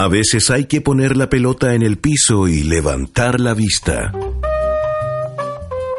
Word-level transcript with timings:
A 0.00 0.08
veces 0.08 0.50
hay 0.50 0.64
que 0.64 0.80
poner 0.80 1.14
la 1.14 1.28
pelota 1.28 1.74
en 1.74 1.82
el 1.82 1.98
piso 1.98 2.48
y 2.48 2.62
levantar 2.62 3.38
la 3.38 3.52
vista. 3.52 4.12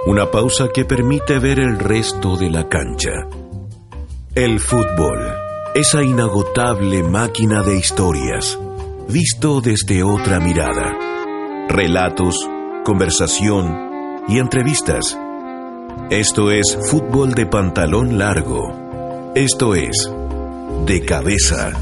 Una 0.07 0.31
pausa 0.31 0.69
que 0.73 0.85
permite 0.85 1.37
ver 1.37 1.59
el 1.59 1.77
resto 1.77 2.35
de 2.35 2.49
la 2.49 2.67
cancha. 2.67 3.11
El 4.33 4.59
fútbol, 4.59 5.19
esa 5.75 6.01
inagotable 6.01 7.03
máquina 7.03 7.61
de 7.61 7.77
historias, 7.77 8.57
visto 9.07 9.61
desde 9.61 10.01
otra 10.01 10.39
mirada. 10.39 10.97
Relatos, 11.69 12.49
conversación 12.83 14.23
y 14.27 14.39
entrevistas. 14.39 15.15
Esto 16.09 16.49
es 16.49 16.75
fútbol 16.89 17.35
de 17.35 17.45
pantalón 17.45 18.17
largo. 18.17 19.31
Esto 19.35 19.75
es 19.75 20.11
de 20.87 21.05
cabeza. 21.05 21.79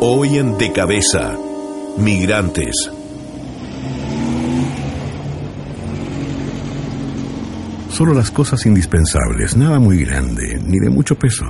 Hoy 0.00 0.38
en 0.38 0.56
De 0.56 0.72
Cabeza, 0.72 1.36
Migrantes. 1.98 2.72
Solo 7.90 8.14
las 8.14 8.30
cosas 8.30 8.64
indispensables, 8.66 9.56
nada 9.56 9.80
muy 9.80 10.04
grande, 10.04 10.60
ni 10.64 10.78
de 10.78 10.88
mucho 10.88 11.16
peso. 11.16 11.46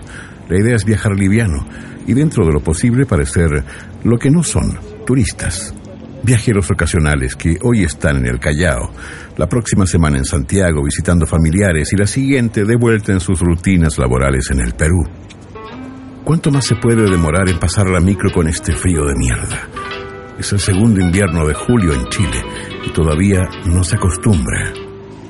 La 0.49 0.59
idea 0.59 0.77
es 0.77 0.87
viajar 0.87 1.13
liviano 1.15 1.67
y 2.07 2.15
dentro 2.15 2.47
de 2.47 2.55
lo 2.55 2.61
posible 2.61 3.05
parecer 3.05 3.65
lo 4.03 4.19
que 4.19 4.31
no 4.31 4.43
son, 4.43 4.79
turistas. 5.05 5.75
Viajeros 6.23 6.71
ocasionales 6.71 7.37
que 7.37 7.59
hoy 7.63 7.85
están 7.85 8.17
en 8.17 8.29
el 8.29 8.41
Callao, 8.41 8.91
la 9.37 9.47
próxima 9.47 9.85
semana 9.85 10.17
en 10.17 10.25
Santiago 10.25 10.83
visitando 10.83 11.27
familiares 11.27 11.93
y 11.93 11.97
la 11.97 12.07
siguiente 12.07 12.65
de 12.65 12.77
vuelta 12.77 13.13
en 13.13 13.21
sus 13.21 13.41
rutinas 13.41 13.99
laborales 13.99 14.51
en 14.51 14.61
el 14.61 14.73
Perú. 14.73 15.05
¿Cuánto 16.29 16.51
más 16.51 16.67
se 16.67 16.77
puede 16.77 17.11
demorar 17.11 17.49
en 17.49 17.59
pasar 17.59 17.89
la 17.89 18.01
micro 18.01 18.31
con 18.31 18.49
este 18.49 18.75
frío 18.75 19.07
de 19.07 19.15
mierda? 19.17 19.67
Es 20.39 20.53
el 20.53 20.61
segundo 20.61 21.01
invierno 21.01 21.47
de 21.47 21.55
julio 21.55 21.95
en 21.95 22.05
Chile 22.11 22.45
y 22.85 22.91
todavía 22.91 23.49
no 23.65 23.83
se 23.83 23.97
acostumbra. 23.97 24.75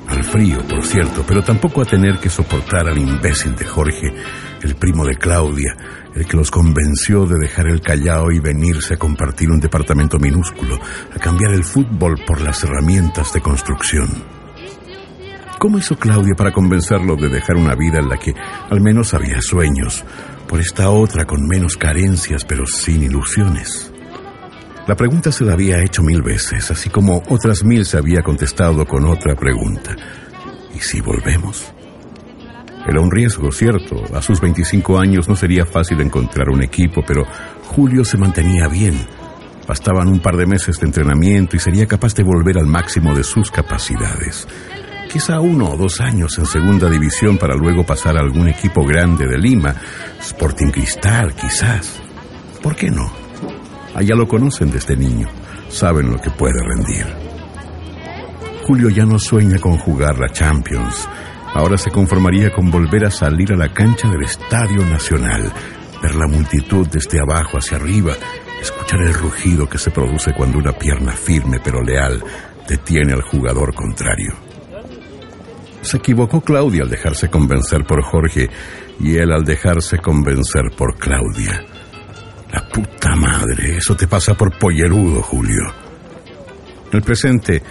Al 0.09 0.25
frío, 0.25 0.57
por 0.67 0.83
cierto, 0.83 1.23
pero 1.25 1.41
tampoco 1.41 1.81
a 1.81 1.85
tener 1.85 2.19
que 2.19 2.29
soportar 2.29 2.89
al 2.89 2.97
imbécil 2.97 3.55
de 3.55 3.63
Jorge, 3.63 4.13
el 4.61 4.75
primo 4.75 5.05
de 5.05 5.15
Claudia, 5.15 5.73
el 6.15 6.27
que 6.27 6.35
los 6.35 6.51
convenció 6.51 7.25
de 7.25 7.39
dejar 7.39 7.67
el 7.67 7.79
Callao 7.79 8.29
y 8.33 8.41
venirse 8.41 8.95
a 8.95 8.97
compartir 8.97 9.49
un 9.51 9.61
departamento 9.61 10.19
minúsculo, 10.19 10.81
a 11.15 11.17
cambiar 11.17 11.53
el 11.53 11.63
fútbol 11.63 12.19
por 12.27 12.41
las 12.41 12.61
herramientas 12.65 13.31
de 13.31 13.39
construcción. 13.39 14.09
¿Cómo 15.59 15.77
hizo 15.77 15.97
Claudia 15.97 16.35
para 16.35 16.53
convencerlo 16.53 17.17
de 17.17 17.27
dejar 17.27 17.57
una 17.57 17.75
vida 17.75 17.99
en 17.99 18.07
la 18.07 18.17
que 18.17 18.33
al 18.69 18.79
menos 18.79 19.13
había 19.13 19.41
sueños, 19.41 20.05
por 20.49 20.59
esta 20.59 20.89
otra 20.89 21.25
con 21.25 21.45
menos 21.47 21.77
carencias 21.77 22.43
pero 22.43 22.65
sin 22.65 23.03
ilusiones? 23.03 23.93
La 24.87 24.95
pregunta 24.95 25.31
se 25.31 25.45
la 25.45 25.53
había 25.53 25.79
hecho 25.79 26.01
mil 26.01 26.23
veces, 26.23 26.71
así 26.71 26.89
como 26.89 27.21
otras 27.29 27.63
mil 27.63 27.85
se 27.85 27.97
había 27.97 28.23
contestado 28.23 28.83
con 28.85 29.05
otra 29.05 29.35
pregunta. 29.35 29.95
¿Y 30.75 30.79
si 30.79 31.01
volvemos? 31.01 31.71
Era 32.87 32.99
un 32.99 33.11
riesgo, 33.11 33.51
cierto. 33.51 34.03
A 34.15 34.21
sus 34.23 34.41
25 34.41 34.97
años 34.97 35.29
no 35.29 35.35
sería 35.35 35.67
fácil 35.67 36.01
encontrar 36.01 36.49
un 36.49 36.63
equipo, 36.63 37.03
pero 37.05 37.23
Julio 37.67 38.03
se 38.03 38.17
mantenía 38.17 38.67
bien. 38.67 38.95
Bastaban 39.67 40.07
un 40.07 40.19
par 40.19 40.35
de 40.35 40.47
meses 40.47 40.79
de 40.79 40.87
entrenamiento 40.87 41.55
y 41.55 41.59
sería 41.59 41.85
capaz 41.85 42.15
de 42.15 42.23
volver 42.23 42.57
al 42.57 42.65
máximo 42.65 43.13
de 43.13 43.23
sus 43.23 43.51
capacidades 43.51 44.47
quizá 45.09 45.39
uno 45.39 45.71
o 45.71 45.77
dos 45.77 45.99
años 46.01 46.37
en 46.37 46.45
segunda 46.45 46.87
división 46.87 47.37
para 47.37 47.55
luego 47.55 47.83
pasar 47.83 48.15
a 48.15 48.21
algún 48.21 48.47
equipo 48.47 48.85
grande 48.85 49.25
de 49.27 49.37
Lima, 49.37 49.75
Sporting 50.21 50.71
Cristal 50.71 51.33
quizás. 51.33 51.99
¿Por 52.61 52.75
qué 52.75 52.91
no? 52.91 53.11
Allá 53.95 54.15
lo 54.15 54.27
conocen 54.27 54.69
desde 54.69 54.95
niño, 54.95 55.27
saben 55.69 56.11
lo 56.11 56.19
que 56.19 56.29
puede 56.29 56.59
rendir. 56.63 57.07
Julio 58.67 58.89
ya 58.89 59.03
no 59.03 59.17
sueña 59.17 59.57
con 59.57 59.77
jugar 59.77 60.19
la 60.19 60.31
Champions, 60.31 61.09
ahora 61.55 61.77
se 61.77 61.89
conformaría 61.89 62.51
con 62.51 62.69
volver 62.69 63.05
a 63.05 63.11
salir 63.11 63.51
a 63.51 63.57
la 63.57 63.73
cancha 63.73 64.07
del 64.09 64.23
Estadio 64.23 64.85
Nacional, 64.85 65.51
ver 66.03 66.15
la 66.15 66.27
multitud 66.27 66.87
desde 66.87 67.19
abajo 67.19 67.57
hacia 67.57 67.77
arriba, 67.77 68.13
escuchar 68.61 69.01
el 69.01 69.15
rugido 69.15 69.67
que 69.67 69.79
se 69.79 69.89
produce 69.89 70.33
cuando 70.33 70.59
una 70.59 70.73
pierna 70.73 71.13
firme 71.13 71.59
pero 71.63 71.81
leal 71.81 72.23
detiene 72.67 73.13
al 73.13 73.23
jugador 73.23 73.73
contrario. 73.73 74.48
Se 75.81 75.97
equivocó 75.97 76.41
Claudia 76.41 76.83
al 76.83 76.89
dejarse 76.89 77.29
convencer 77.29 77.85
por 77.85 78.03
Jorge 78.03 78.49
y 78.99 79.15
él 79.17 79.31
al 79.31 79.43
dejarse 79.43 79.97
convencer 79.97 80.71
por 80.77 80.97
Claudia. 80.97 81.65
La 82.51 82.67
puta 82.67 83.15
madre, 83.15 83.77
eso 83.77 83.95
te 83.95 84.07
pasa 84.07 84.33
por 84.33 84.57
pollerudo, 84.57 85.21
Julio. 85.21 85.63
El 86.91 87.01
presente 87.03 87.61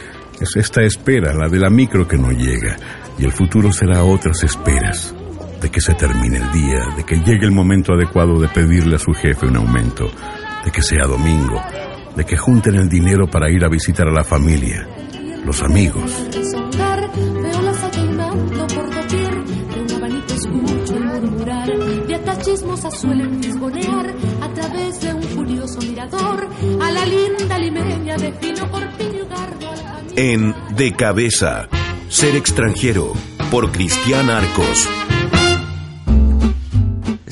es 0.41 0.57
esta 0.57 0.83
espera, 0.83 1.35
la 1.35 1.49
de 1.49 1.59
la 1.59 1.69
micro 1.69 2.07
que 2.07 2.17
no 2.17 2.31
llega, 2.31 2.77
y 3.19 3.25
el 3.25 3.33
futuro 3.33 3.73
será 3.73 4.05
otras 4.05 4.45
esperas, 4.45 5.15
de 5.61 5.71
que 5.71 5.81
se 5.81 5.95
termine 5.95 6.37
el 6.37 6.53
día, 6.53 6.95
de 6.97 7.05
que 7.05 7.17
llegue 7.17 7.45
el 7.45 7.51
momento 7.51 7.95
adecuado 7.95 8.41
de 8.41 8.49
pedirle 8.49 8.95
a 8.95 9.01
su 9.01 9.13
jefe 9.13 9.47
un 9.47 9.57
aumento, 9.57 10.09
de 10.65 10.71
que 10.71 10.83
sea 10.83 11.07
domingo, 11.07 11.61
de 12.15 12.25
que 12.25 12.37
junten 12.37 12.77
el 12.77 12.89
dinero 12.89 13.29
para 13.29 13.51
ir 13.51 13.65
a 13.65 13.69
visitar 13.69 14.07
a 14.07 14.13
la 14.13 14.23
familia, 14.23 14.87
los 15.45 15.61
amigos. 15.63 16.25
Suelen 22.57 23.43
fisgonear 23.43 24.15
a 24.41 24.49
través 24.55 25.01
de 25.01 25.13
un 25.13 25.23
curioso 25.35 25.81
mirador 25.81 26.49
a 26.81 26.91
la 26.91 27.05
linda 27.05 27.59
limeña 27.59 28.17
de 28.17 28.33
fino 28.33 28.71
corpiño 28.71 29.27
gardo. 29.29 29.69
En 30.17 30.55
De 30.75 30.95
Cabeza, 30.95 31.69
Ser 32.09 32.37
extranjero, 32.37 33.13
por 33.51 33.71
Cristian 33.71 34.31
Arcos. 34.31 35.08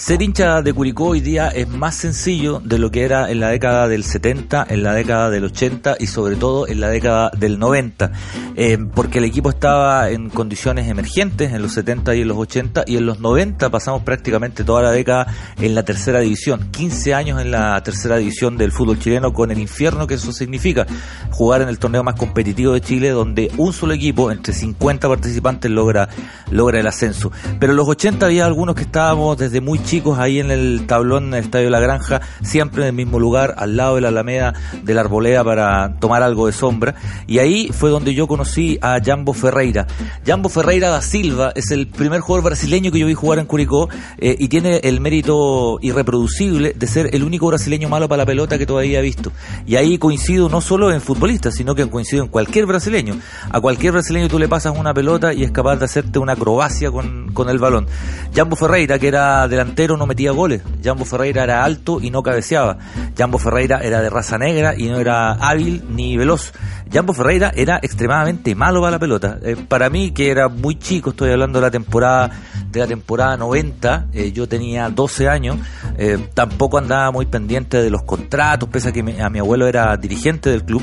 Ser 0.06 0.22
hincha 0.22 0.62
de 0.62 0.72
Curicó 0.72 1.06
hoy 1.06 1.20
día 1.20 1.48
es 1.48 1.68
más 1.68 1.96
sencillo 1.96 2.60
de 2.64 2.78
lo 2.78 2.92
que 2.92 3.02
era 3.02 3.28
en 3.28 3.40
la 3.40 3.48
década 3.48 3.88
del 3.88 4.04
70, 4.04 4.64
en 4.70 4.84
la 4.84 4.94
década 4.94 5.30
del 5.30 5.42
80 5.42 5.96
y 5.98 6.06
sobre 6.06 6.36
todo 6.36 6.68
en 6.68 6.78
la 6.78 6.90
década 6.90 7.32
del 7.36 7.58
90, 7.58 8.12
eh, 8.54 8.78
porque 8.94 9.18
el 9.18 9.24
equipo 9.24 9.50
estaba 9.50 10.08
en 10.10 10.30
condiciones 10.30 10.88
emergentes 10.88 11.52
en 11.52 11.60
los 11.60 11.72
70 11.72 12.14
y 12.14 12.20
en 12.20 12.28
los 12.28 12.36
80 12.36 12.84
y 12.86 12.98
en 12.98 13.04
los 13.04 13.18
90 13.18 13.68
pasamos 13.68 14.04
prácticamente 14.04 14.62
toda 14.62 14.80
la 14.80 14.92
década 14.92 15.26
en 15.60 15.74
la 15.74 15.82
tercera 15.82 16.20
división, 16.20 16.68
15 16.70 17.12
años 17.12 17.40
en 17.40 17.50
la 17.50 17.82
tercera 17.82 18.16
división 18.16 18.56
del 18.56 18.70
fútbol 18.70 19.00
chileno 19.00 19.32
con 19.32 19.50
el 19.50 19.58
infierno 19.58 20.06
que 20.06 20.14
eso 20.14 20.30
significa, 20.30 20.86
jugar 21.32 21.62
en 21.62 21.68
el 21.68 21.80
torneo 21.80 22.04
más 22.04 22.14
competitivo 22.14 22.74
de 22.74 22.80
Chile 22.80 23.10
donde 23.10 23.50
un 23.56 23.72
solo 23.72 23.92
equipo 23.92 24.30
entre 24.30 24.54
50 24.54 25.08
participantes 25.08 25.68
logra, 25.68 26.08
logra 26.52 26.78
el 26.78 26.86
ascenso. 26.86 27.32
Pero 27.58 27.72
en 27.72 27.76
los 27.76 27.88
80 27.88 28.24
había 28.24 28.46
algunos 28.46 28.76
que 28.76 28.82
estábamos 28.82 29.36
desde 29.36 29.60
muy 29.60 29.82
chicos 29.82 29.95
ahí 30.18 30.40
en 30.40 30.50
el 30.50 30.86
tablón 30.86 31.30
del 31.30 31.42
Estadio 31.42 31.70
La 31.70 31.80
Granja, 31.80 32.20
siempre 32.42 32.82
en 32.82 32.88
el 32.88 32.92
mismo 32.92 33.18
lugar, 33.18 33.54
al 33.56 33.76
lado 33.76 33.94
de 33.94 34.02
la 34.02 34.08
Alameda 34.08 34.52
de 34.82 34.94
la 34.94 35.00
Arboleda 35.00 35.42
para 35.42 35.94
tomar 35.98 36.22
algo 36.22 36.46
de 36.46 36.52
sombra. 36.52 36.94
Y 37.26 37.38
ahí 37.38 37.70
fue 37.72 37.90
donde 37.90 38.14
yo 38.14 38.26
conocí 38.26 38.78
a 38.82 38.98
Jambo 39.02 39.32
Ferreira. 39.32 39.86
Jambo 40.24 40.48
Ferreira 40.48 40.90
da 40.90 41.00
Silva 41.00 41.52
es 41.54 41.70
el 41.70 41.86
primer 41.86 42.20
jugador 42.20 42.44
brasileño 42.44 42.92
que 42.92 42.98
yo 42.98 43.06
vi 43.06 43.14
jugar 43.14 43.38
en 43.38 43.46
Curicó 43.46 43.88
eh, 44.18 44.36
y 44.38 44.48
tiene 44.48 44.80
el 44.84 45.00
mérito 45.00 45.78
irreproducible 45.80 46.74
de 46.74 46.86
ser 46.86 47.14
el 47.14 47.24
único 47.24 47.46
brasileño 47.46 47.88
malo 47.88 48.08
para 48.08 48.22
la 48.22 48.26
pelota 48.26 48.58
que 48.58 48.66
todavía 48.66 48.98
he 48.98 49.02
visto. 49.02 49.32
Y 49.66 49.76
ahí 49.76 49.98
coincido 49.98 50.48
no 50.48 50.60
solo 50.60 50.92
en 50.92 51.00
futbolistas, 51.00 51.54
sino 51.54 51.74
que 51.74 51.88
coincido 51.88 52.22
en 52.22 52.28
cualquier 52.28 52.66
brasileño. 52.66 53.16
A 53.50 53.60
cualquier 53.60 53.92
brasileño 53.92 54.28
tú 54.28 54.38
le 54.38 54.48
pasas 54.48 54.76
una 54.76 54.92
pelota 54.92 55.32
y 55.32 55.44
es 55.44 55.50
capaz 55.50 55.76
de 55.76 55.86
hacerte 55.86 56.18
una 56.18 56.32
acrobacia 56.32 56.90
con, 56.90 57.32
con 57.32 57.48
el 57.48 57.58
balón. 57.58 57.86
Jambo 58.34 58.56
Ferreira, 58.56 58.98
que 58.98 59.08
era 59.08 59.48
delantero 59.48 59.85
no 59.94 60.06
metía 60.06 60.32
goles. 60.32 60.62
Jambo 60.82 61.04
Ferreira 61.04 61.44
era 61.44 61.62
alto 61.62 62.00
y 62.00 62.10
no 62.10 62.22
cabeceaba. 62.22 62.78
Jambo 63.16 63.38
Ferreira 63.38 63.80
era 63.82 64.00
de 64.00 64.08
raza 64.08 64.38
negra 64.38 64.74
y 64.76 64.88
no 64.88 64.98
era 64.98 65.32
hábil 65.34 65.84
ni 65.90 66.16
veloz. 66.16 66.52
Jambo 66.92 67.12
Ferreira 67.12 67.52
era 67.54 67.78
extremadamente 67.82 68.54
malo 68.54 68.80
para 68.80 68.92
la 68.92 68.98
pelota. 68.98 69.38
Eh, 69.42 69.56
para 69.56 69.90
mí, 69.90 70.12
que 70.12 70.30
era 70.30 70.48
muy 70.48 70.78
chico, 70.78 71.10
estoy 71.10 71.30
hablando 71.30 71.58
de 71.58 71.66
la 71.66 71.70
temporada 71.70 72.30
de 72.70 72.80
la 72.80 72.86
temporada 72.86 73.36
90, 73.36 74.08
eh, 74.12 74.32
yo 74.32 74.46
tenía 74.46 74.90
12 74.90 75.28
años, 75.28 75.56
eh, 75.96 76.18
tampoco 76.34 76.78
andaba 76.78 77.10
muy 77.10 77.24
pendiente 77.24 77.82
de 77.82 77.88
los 77.90 78.02
contratos, 78.02 78.68
pese 78.68 78.90
a 78.90 78.92
que 78.92 79.00
a 79.00 79.30
mi 79.30 79.38
abuelo 79.38 79.66
era 79.66 79.96
dirigente 79.96 80.50
del 80.50 80.64
club. 80.64 80.82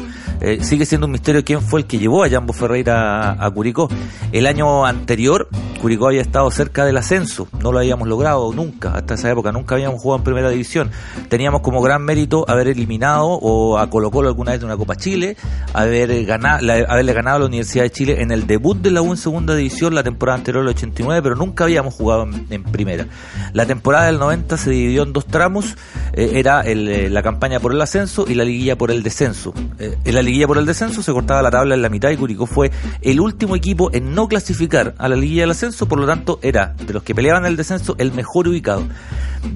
sigue 0.61 0.85
siendo 0.85 1.05
un 1.05 1.11
misterio 1.11 1.43
quién 1.45 1.61
fue 1.61 1.81
el 1.81 1.85
que 1.85 1.99
llevó 1.99 2.23
a 2.23 2.29
Jambo 2.29 2.51
Ferreira 2.51 3.31
a 3.31 3.51
Curicó. 3.51 3.89
El 4.31 4.47
año 4.47 4.85
anterior, 4.85 5.47
Curicó 5.81 6.07
había 6.07 6.21
estado 6.21 6.49
cerca 6.51 6.83
del 6.83 6.97
ascenso, 6.97 7.47
no 7.61 7.71
lo 7.71 7.79
habíamos 7.79 8.07
logrado 8.07 8.51
nunca, 8.53 8.92
hasta 8.93 9.15
esa 9.15 9.31
época, 9.31 9.51
nunca 9.51 9.75
habíamos 9.75 10.01
jugado 10.01 10.19
en 10.19 10.23
primera 10.23 10.49
división. 10.49 10.91
Teníamos 11.29 11.61
como 11.61 11.81
gran 11.81 12.03
mérito 12.03 12.45
haber 12.47 12.67
eliminado 12.67 13.27
o 13.27 13.77
a 13.77 13.89
Colo 13.89 14.11
alguna 14.27 14.51
vez 14.51 14.59
de 14.59 14.65
una 14.65 14.77
Copa 14.77 14.95
Chile, 14.95 15.35
haber 15.73 16.25
ganado, 16.25 16.59
haberle 16.87 17.13
ganado 17.13 17.37
a 17.37 17.39
la 17.39 17.45
Universidad 17.45 17.83
de 17.83 17.91
Chile 17.91 18.21
en 18.21 18.31
el 18.31 18.47
debut 18.47 18.77
de 18.77 18.91
la 18.91 19.01
U 19.01 19.11
en 19.11 19.17
segunda 19.17 19.55
división 19.55 19.95
la 19.95 20.03
temporada 20.03 20.37
anterior, 20.37 20.63
el 20.63 20.69
89, 20.69 21.21
pero 21.21 21.35
nunca 21.35 21.63
habíamos 21.63 21.93
jugado 21.93 22.27
en, 22.49 22.63
primera. 22.63 23.07
La 23.53 23.65
temporada 23.65 24.05
del 24.05 24.19
90 24.19 24.57
se 24.57 24.71
dividió 24.71 25.03
en 25.03 25.13
dos 25.13 25.25
tramos, 25.25 25.75
eh, 26.13 26.31
era 26.35 26.61
eh, 26.61 27.09
la 27.09 27.21
campaña 27.21 27.59
por 27.59 27.73
el 27.73 27.81
ascenso 27.81 28.25
y 28.27 28.35
la 28.35 28.43
liguilla 28.43 28.77
por 28.77 28.91
el 28.91 29.03
descenso. 29.03 29.53
Eh, 29.79 29.97
en 30.03 30.15
la 30.15 30.21
liguilla 30.21 30.47
por 30.47 30.57
el 30.57 30.65
descenso 30.65 31.01
se 31.01 31.11
cortaba 31.11 31.41
la 31.41 31.51
tabla 31.51 31.75
en 31.75 31.81
la 31.81 31.89
mitad 31.89 32.09
y 32.09 32.17
Curicó 32.17 32.45
fue 32.45 32.71
el 33.01 33.19
último 33.19 33.55
equipo 33.55 33.89
en 33.93 34.13
no 34.13 34.27
clasificar 34.27 34.95
a 34.97 35.07
la 35.07 35.15
liguilla 35.15 35.43
del 35.43 35.51
ascenso, 35.51 35.87
por 35.87 35.99
lo 35.99 36.05
tanto 36.05 36.39
era 36.41 36.75
de 36.85 36.93
los 36.93 37.03
que 37.03 37.15
peleaban 37.15 37.45
el 37.45 37.55
descenso 37.55 37.95
el 37.97 38.11
mejor 38.13 38.47
ubicado. 38.47 38.82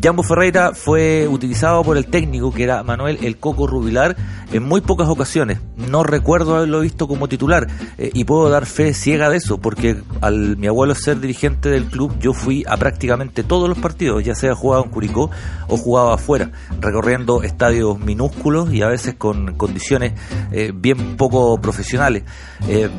Jambo 0.01 0.21
Ferreira 0.21 0.73
fue 0.73 1.27
utilizado 1.27 1.81
por 1.83 1.97
el 1.97 2.07
técnico 2.07 2.53
que 2.53 2.63
era 2.63 2.83
Manuel 2.83 3.19
El 3.21 3.37
Coco 3.37 3.67
Rubilar 3.67 4.15
en 4.51 4.63
muy 4.63 4.81
pocas 4.81 5.07
ocasiones. 5.07 5.59
No 5.75 6.03
recuerdo 6.03 6.55
haberlo 6.55 6.81
visto 6.81 7.07
como 7.07 7.27
titular 7.27 7.67
eh, 7.97 8.11
y 8.13 8.25
puedo 8.25 8.49
dar 8.49 8.65
fe 8.65 8.93
ciega 8.93 9.29
de 9.29 9.37
eso 9.37 9.59
porque 9.59 9.97
al 10.21 10.57
mi 10.57 10.67
abuelo 10.67 10.93
ser 10.93 11.19
dirigente 11.19 11.69
del 11.69 11.85
club 11.85 12.17
yo 12.19 12.33
fui 12.33 12.63
a 12.67 12.77
prácticamente 12.77 13.43
todos 13.43 13.69
los 13.69 13.77
partidos, 13.77 14.23
ya 14.23 14.35
sea 14.35 14.55
jugado 14.55 14.83
en 14.83 14.91
Curicó 14.91 15.31
o 15.67 15.77
jugado 15.77 16.11
afuera, 16.11 16.51
recorriendo 16.79 17.43
estadios 17.43 17.99
minúsculos 17.99 18.73
y 18.73 18.81
a 18.81 18.87
veces 18.87 19.15
con 19.15 19.55
condiciones 19.55 20.13
eh, 20.51 20.71
bien 20.75 21.17
poco 21.17 21.59
profesionales. 21.59 22.23
Eh, 22.67 22.89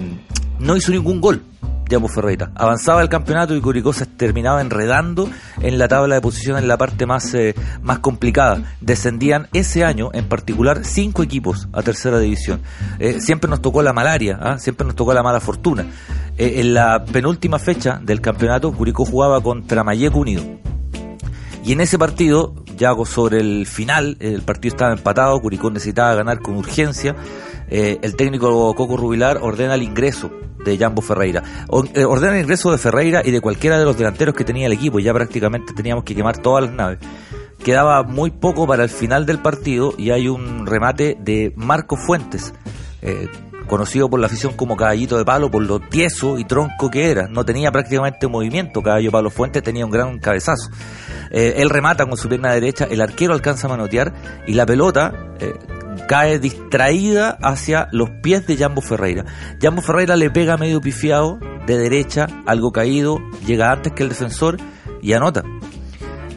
no 0.58 0.76
hizo 0.76 0.93
ningún 0.93 1.20
gol 1.20 1.43
Jambo 1.90 2.08
Ferreira. 2.08 2.50
Avanzaba 2.55 3.02
el 3.02 3.08
campeonato 3.08 3.55
y 3.56 3.60
Curicó 3.60 3.93
se 3.93 4.06
terminaba 4.06 4.60
enredando 4.60 5.28
en 5.60 5.78
la 5.78 5.88
tabla 5.88 6.16
de 6.16 6.20
posiciones 6.20 6.62
en 6.62 6.69
la 6.69 6.76
parte 6.76 7.06
más, 7.06 7.32
eh, 7.34 7.55
más 7.82 8.00
complicada. 8.00 8.62
Descendían 8.81 9.49
ese 9.52 9.84
año 9.84 10.10
en 10.12 10.28
particular 10.28 10.84
cinco 10.84 11.22
equipos 11.22 11.69
a 11.72 11.82
tercera 11.82 12.19
división. 12.19 12.60
Eh, 12.99 13.20
siempre 13.20 13.49
nos 13.50 13.62
tocó 13.62 13.82
la 13.82 13.93
malaria, 13.93 14.38
¿ah? 14.40 14.58
siempre 14.58 14.87
nos 14.87 14.96
tocó 14.96 15.14
la 15.14 15.22
mala 15.22 15.40
fortuna. 15.40 15.87
Eh, 16.37 16.60
en 16.60 16.75
la 16.75 17.05
penúltima 17.05 17.58
fecha 17.58 18.00
del 18.02 18.20
campeonato, 18.20 18.72
Curicó 18.72 19.05
jugaba 19.05 19.40
contra 19.40 19.82
Mayeco 19.82 20.19
Unido. 20.19 20.43
Y 21.64 21.72
en 21.72 21.81
ese 21.81 21.99
partido, 21.99 22.55
ya 22.76 22.94
sobre 23.05 23.40
el 23.40 23.66
final, 23.66 24.16
el 24.20 24.43
partido 24.43 24.75
estaba 24.75 24.93
empatado, 24.93 25.38
Curicó 25.40 25.70
necesitaba 25.70 26.14
ganar 26.14 26.40
con 26.40 26.56
urgencia. 26.56 27.14
el 27.69 28.16
técnico 28.16 28.75
Coco 28.75 28.96
Rubilar 28.96 29.38
ordena 29.43 29.75
el 29.75 29.82
ingreso 29.82 30.31
de 30.64 30.78
Jambo 30.78 31.02
Ferreira. 31.02 31.43
Eh, 31.94 32.05
ordena 32.05 32.37
el 32.37 32.43
ingreso 32.43 32.70
de 32.70 32.78
Ferreira 32.78 33.22
y 33.25 33.31
de 33.31 33.40
cualquiera 33.40 33.78
de 33.78 33.84
los 33.84 33.96
delanteros 33.96 34.34
que 34.34 34.44
tenía 34.44 34.66
el 34.66 34.72
equipo. 34.72 34.99
Ya 34.99 35.12
prácticamente 35.12 35.72
teníamos 35.72 36.05
que 36.05 36.14
quemar 36.14 36.38
todas 36.38 36.64
las 36.64 36.72
naves. 36.72 36.99
Quedaba 37.62 38.02
muy 38.02 38.31
poco 38.31 38.66
para 38.66 38.84
el 38.84 38.90
final 38.90 39.26
del 39.26 39.40
partido 39.40 39.94
y 39.99 40.10
hay 40.10 40.28
un 40.28 40.66
remate 40.66 41.16
de 41.20 41.52
Marco 41.56 41.96
Fuentes, 41.96 42.55
eh, 43.02 43.28
conocido 43.69 44.11
por 44.11 44.19
la 44.19 44.26
afición 44.26 44.55
como 44.55 44.76
caballito 44.76 45.17
de 45.17 45.25
palo 45.25 45.50
por 45.50 45.62
lo 45.62 45.79
tieso 45.79 46.38
y 46.38 46.44
tronco 46.44 46.91
que 46.91 47.11
era. 47.11 47.29
No 47.29 47.44
tenía 47.44 47.70
prácticamente 47.70 48.26
movimiento. 48.26 48.82
Caballo 48.82 49.12
Palo 49.12 49.31
Fuentes 49.31 49.62
tenía 49.62 49.85
un 49.85 49.93
gran 49.93 50.19
cabezazo. 50.19 50.70
Eh, 51.31 51.55
él 51.59 51.70
remata 51.70 52.06
con 52.06 52.17
su 52.17 52.29
pierna 52.29 52.53
derecha, 52.53 52.88
el 52.91 53.00
arquero 53.00 53.35
alcanza 53.35 53.67
a 53.67 53.70
manotear 53.70 54.15
y 54.47 54.55
la 54.55 54.67
pelota 54.67 55.12
cae 56.09 56.38
distraída 56.38 57.38
hacia 57.43 57.88
los 57.93 58.11
pies 58.23 58.47
de 58.47 58.56
Jambo 58.56 58.81
Ferreira. 58.81 59.25
Jambo 59.61 59.82
Ferreira 59.82 60.17
le 60.17 60.31
pega 60.31 60.56
medio 60.56 60.81
pifiado 60.81 61.38
de 61.67 61.79
derecha, 61.79 62.26
algo 62.47 62.73
caído, 62.73 63.19
llega 63.47 63.70
antes 63.70 63.93
que 63.93 64.03
el 64.03 64.09
defensor 64.09 64.56
y 65.03 65.12
anota. 65.12 65.43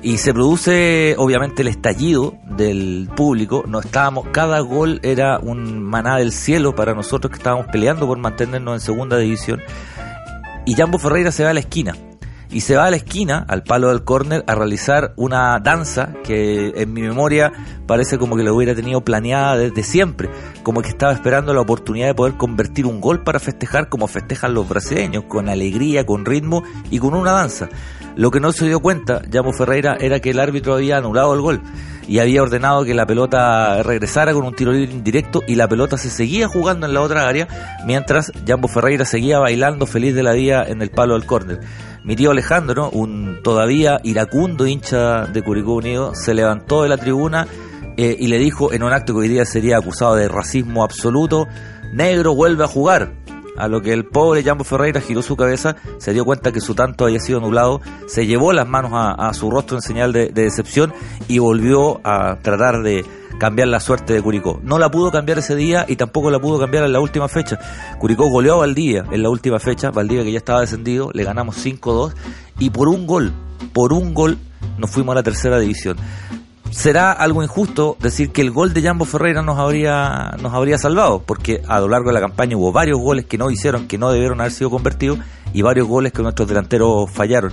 Y 0.03 0.17
se 0.17 0.33
produce 0.33 1.15
obviamente 1.17 1.61
el 1.61 1.67
estallido 1.67 2.33
del 2.45 3.09
público. 3.15 3.63
No 3.67 3.79
estábamos, 3.79 4.27
cada 4.31 4.59
gol 4.59 4.99
era 5.03 5.39
un 5.39 5.83
maná 5.83 6.17
del 6.17 6.31
cielo 6.31 6.75
para 6.75 6.93
nosotros 6.95 7.29
que 7.29 7.37
estábamos 7.37 7.67
peleando 7.67 8.07
por 8.07 8.17
mantenernos 8.17 8.73
en 8.73 8.79
segunda 8.79 9.17
división. 9.17 9.61
Y 10.65 10.73
Jambo 10.73 10.97
Ferreira 10.97 11.31
se 11.31 11.43
va 11.43 11.51
a 11.51 11.53
la 11.53 11.59
esquina 11.59 11.95
y 12.51 12.61
se 12.61 12.75
va 12.75 12.85
a 12.85 12.91
la 12.91 12.97
esquina, 12.97 13.45
al 13.47 13.63
palo 13.63 13.89
del 13.89 14.03
córner, 14.03 14.43
a 14.47 14.55
realizar 14.55 15.13
una 15.15 15.59
danza 15.59 16.13
que 16.23 16.73
en 16.75 16.93
mi 16.93 17.01
memoria 17.01 17.51
parece 17.87 18.17
como 18.17 18.35
que 18.35 18.43
lo 18.43 18.55
hubiera 18.55 18.75
tenido 18.75 19.01
planeada 19.01 19.57
desde 19.57 19.83
siempre, 19.83 20.29
como 20.63 20.81
que 20.81 20.89
estaba 20.89 21.13
esperando 21.13 21.53
la 21.53 21.61
oportunidad 21.61 22.07
de 22.07 22.15
poder 22.15 22.35
convertir 22.35 22.85
un 22.85 22.99
gol 22.99 23.23
para 23.23 23.39
festejar 23.39 23.89
como 23.89 24.07
festejan 24.07 24.53
los 24.53 24.67
brasileños, 24.67 25.23
con 25.25 25.49
alegría, 25.49 26.05
con 26.05 26.25
ritmo 26.25 26.63
y 26.89 26.99
con 26.99 27.13
una 27.13 27.31
danza. 27.31 27.69
Lo 28.15 28.29
que 28.29 28.41
no 28.41 28.51
se 28.51 28.65
dio 28.65 28.81
cuenta, 28.81 29.21
Llamo 29.31 29.53
Ferreira, 29.53 29.95
era 29.99 30.19
que 30.19 30.31
el 30.31 30.39
árbitro 30.39 30.73
había 30.73 30.97
anulado 30.97 31.33
el 31.33 31.41
gol 31.41 31.61
y 32.07 32.19
había 32.19 32.41
ordenado 32.41 32.83
que 32.83 32.93
la 32.93 33.05
pelota 33.05 33.81
regresara 33.83 34.33
con 34.33 34.43
un 34.43 34.53
tiro 34.53 34.73
libre 34.73 34.91
indirecto 34.91 35.41
y 35.47 35.55
la 35.55 35.69
pelota 35.69 35.97
se 35.97 36.09
seguía 36.09 36.49
jugando 36.49 36.85
en 36.85 36.93
la 36.93 37.01
otra 37.01 37.27
área 37.27 37.47
mientras 37.85 38.33
Jambo 38.45 38.67
Ferreira 38.67 39.05
seguía 39.05 39.39
bailando 39.39 39.85
feliz 39.85 40.13
de 40.13 40.23
la 40.23 40.33
vida 40.33 40.65
en 40.67 40.81
el 40.81 40.89
palo 40.89 41.13
del 41.13 41.25
córner. 41.25 41.61
Mi 42.03 42.15
tío 42.15 42.31
Alejandro, 42.31 42.89
un 42.89 43.41
todavía 43.43 43.99
iracundo 44.03 44.65
hincha 44.65 45.27
de 45.27 45.43
Curicó 45.43 45.75
Unido, 45.75 46.15
se 46.15 46.33
levantó 46.33 46.81
de 46.81 46.89
la 46.89 46.97
tribuna 46.97 47.47
eh, 47.95 48.15
y 48.19 48.27
le 48.27 48.39
dijo 48.39 48.73
en 48.73 48.81
un 48.81 48.91
acto 48.91 49.13
que 49.13 49.19
hoy 49.19 49.27
día 49.27 49.45
sería 49.45 49.77
acusado 49.77 50.15
de 50.15 50.27
racismo 50.27 50.83
absoluto, 50.83 51.47
negro 51.93 52.33
vuelve 52.33 52.63
a 52.63 52.67
jugar. 52.67 53.13
A 53.55 53.67
lo 53.67 53.81
que 53.81 53.93
el 53.93 54.05
pobre 54.05 54.41
Jambo 54.41 54.63
Ferreira 54.63 54.99
giró 54.99 55.21
su 55.21 55.35
cabeza, 55.35 55.75
se 55.99 56.13
dio 56.13 56.25
cuenta 56.25 56.51
que 56.51 56.61
su 56.61 56.73
tanto 56.73 57.05
había 57.05 57.19
sido 57.19 57.37
anulado, 57.37 57.81
se 58.07 58.25
llevó 58.25 58.51
las 58.51 58.67
manos 58.67 58.91
a, 58.93 59.31
su 59.33 59.51
rostro 59.51 59.77
en 59.77 59.81
señal 59.81 60.11
de 60.11 60.31
decepción 60.31 60.93
y 61.27 61.37
volvió 61.37 62.01
a 62.03 62.39
tratar 62.41 62.81
de, 62.81 63.05
cambiar 63.41 63.69
la 63.69 63.79
suerte 63.79 64.13
de 64.13 64.21
Curicó. 64.21 64.59
No 64.61 64.77
la 64.77 64.91
pudo 64.91 65.09
cambiar 65.09 65.39
ese 65.39 65.55
día 65.55 65.83
y 65.87 65.95
tampoco 65.95 66.29
la 66.29 66.37
pudo 66.37 66.59
cambiar 66.59 66.83
en 66.83 66.93
la 66.93 66.99
última 66.99 67.27
fecha. 67.27 67.57
Curicó 67.97 68.29
goleó 68.29 68.53
a 68.53 68.57
Valdivia 68.57 69.03
en 69.09 69.23
la 69.23 69.31
última 69.31 69.57
fecha, 69.57 69.89
Valdivia 69.89 70.23
que 70.23 70.31
ya 70.31 70.37
estaba 70.37 70.61
descendido, 70.61 71.09
le 71.11 71.23
ganamos 71.23 71.57
5-2 71.65 72.13
y 72.59 72.69
por 72.69 72.87
un 72.87 73.07
gol, 73.07 73.33
por 73.73 73.93
un 73.93 74.13
gol 74.13 74.37
nos 74.77 74.91
fuimos 74.91 75.13
a 75.13 75.15
la 75.15 75.23
tercera 75.23 75.57
división. 75.57 75.97
Será 76.69 77.11
algo 77.11 77.41
injusto 77.41 77.97
decir 77.99 78.31
que 78.31 78.41
el 78.41 78.51
gol 78.51 78.75
de 78.75 78.83
Jambo 78.83 79.05
Ferreira 79.05 79.41
nos 79.41 79.57
habría, 79.57 80.35
nos 80.39 80.53
habría 80.53 80.77
salvado, 80.77 81.23
porque 81.25 81.63
a 81.67 81.79
lo 81.79 81.87
largo 81.87 82.09
de 82.09 82.13
la 82.13 82.21
campaña 82.21 82.55
hubo 82.57 82.71
varios 82.71 82.99
goles 82.99 83.25
que 83.25 83.39
no 83.39 83.49
hicieron, 83.49 83.87
que 83.87 83.97
no 83.97 84.11
debieron 84.11 84.39
haber 84.39 84.51
sido 84.51 84.69
convertidos, 84.69 85.17
y 85.51 85.63
varios 85.63 85.87
goles 85.87 86.13
que 86.13 86.21
nuestros 86.21 86.47
delanteros 86.47 87.11
fallaron 87.11 87.51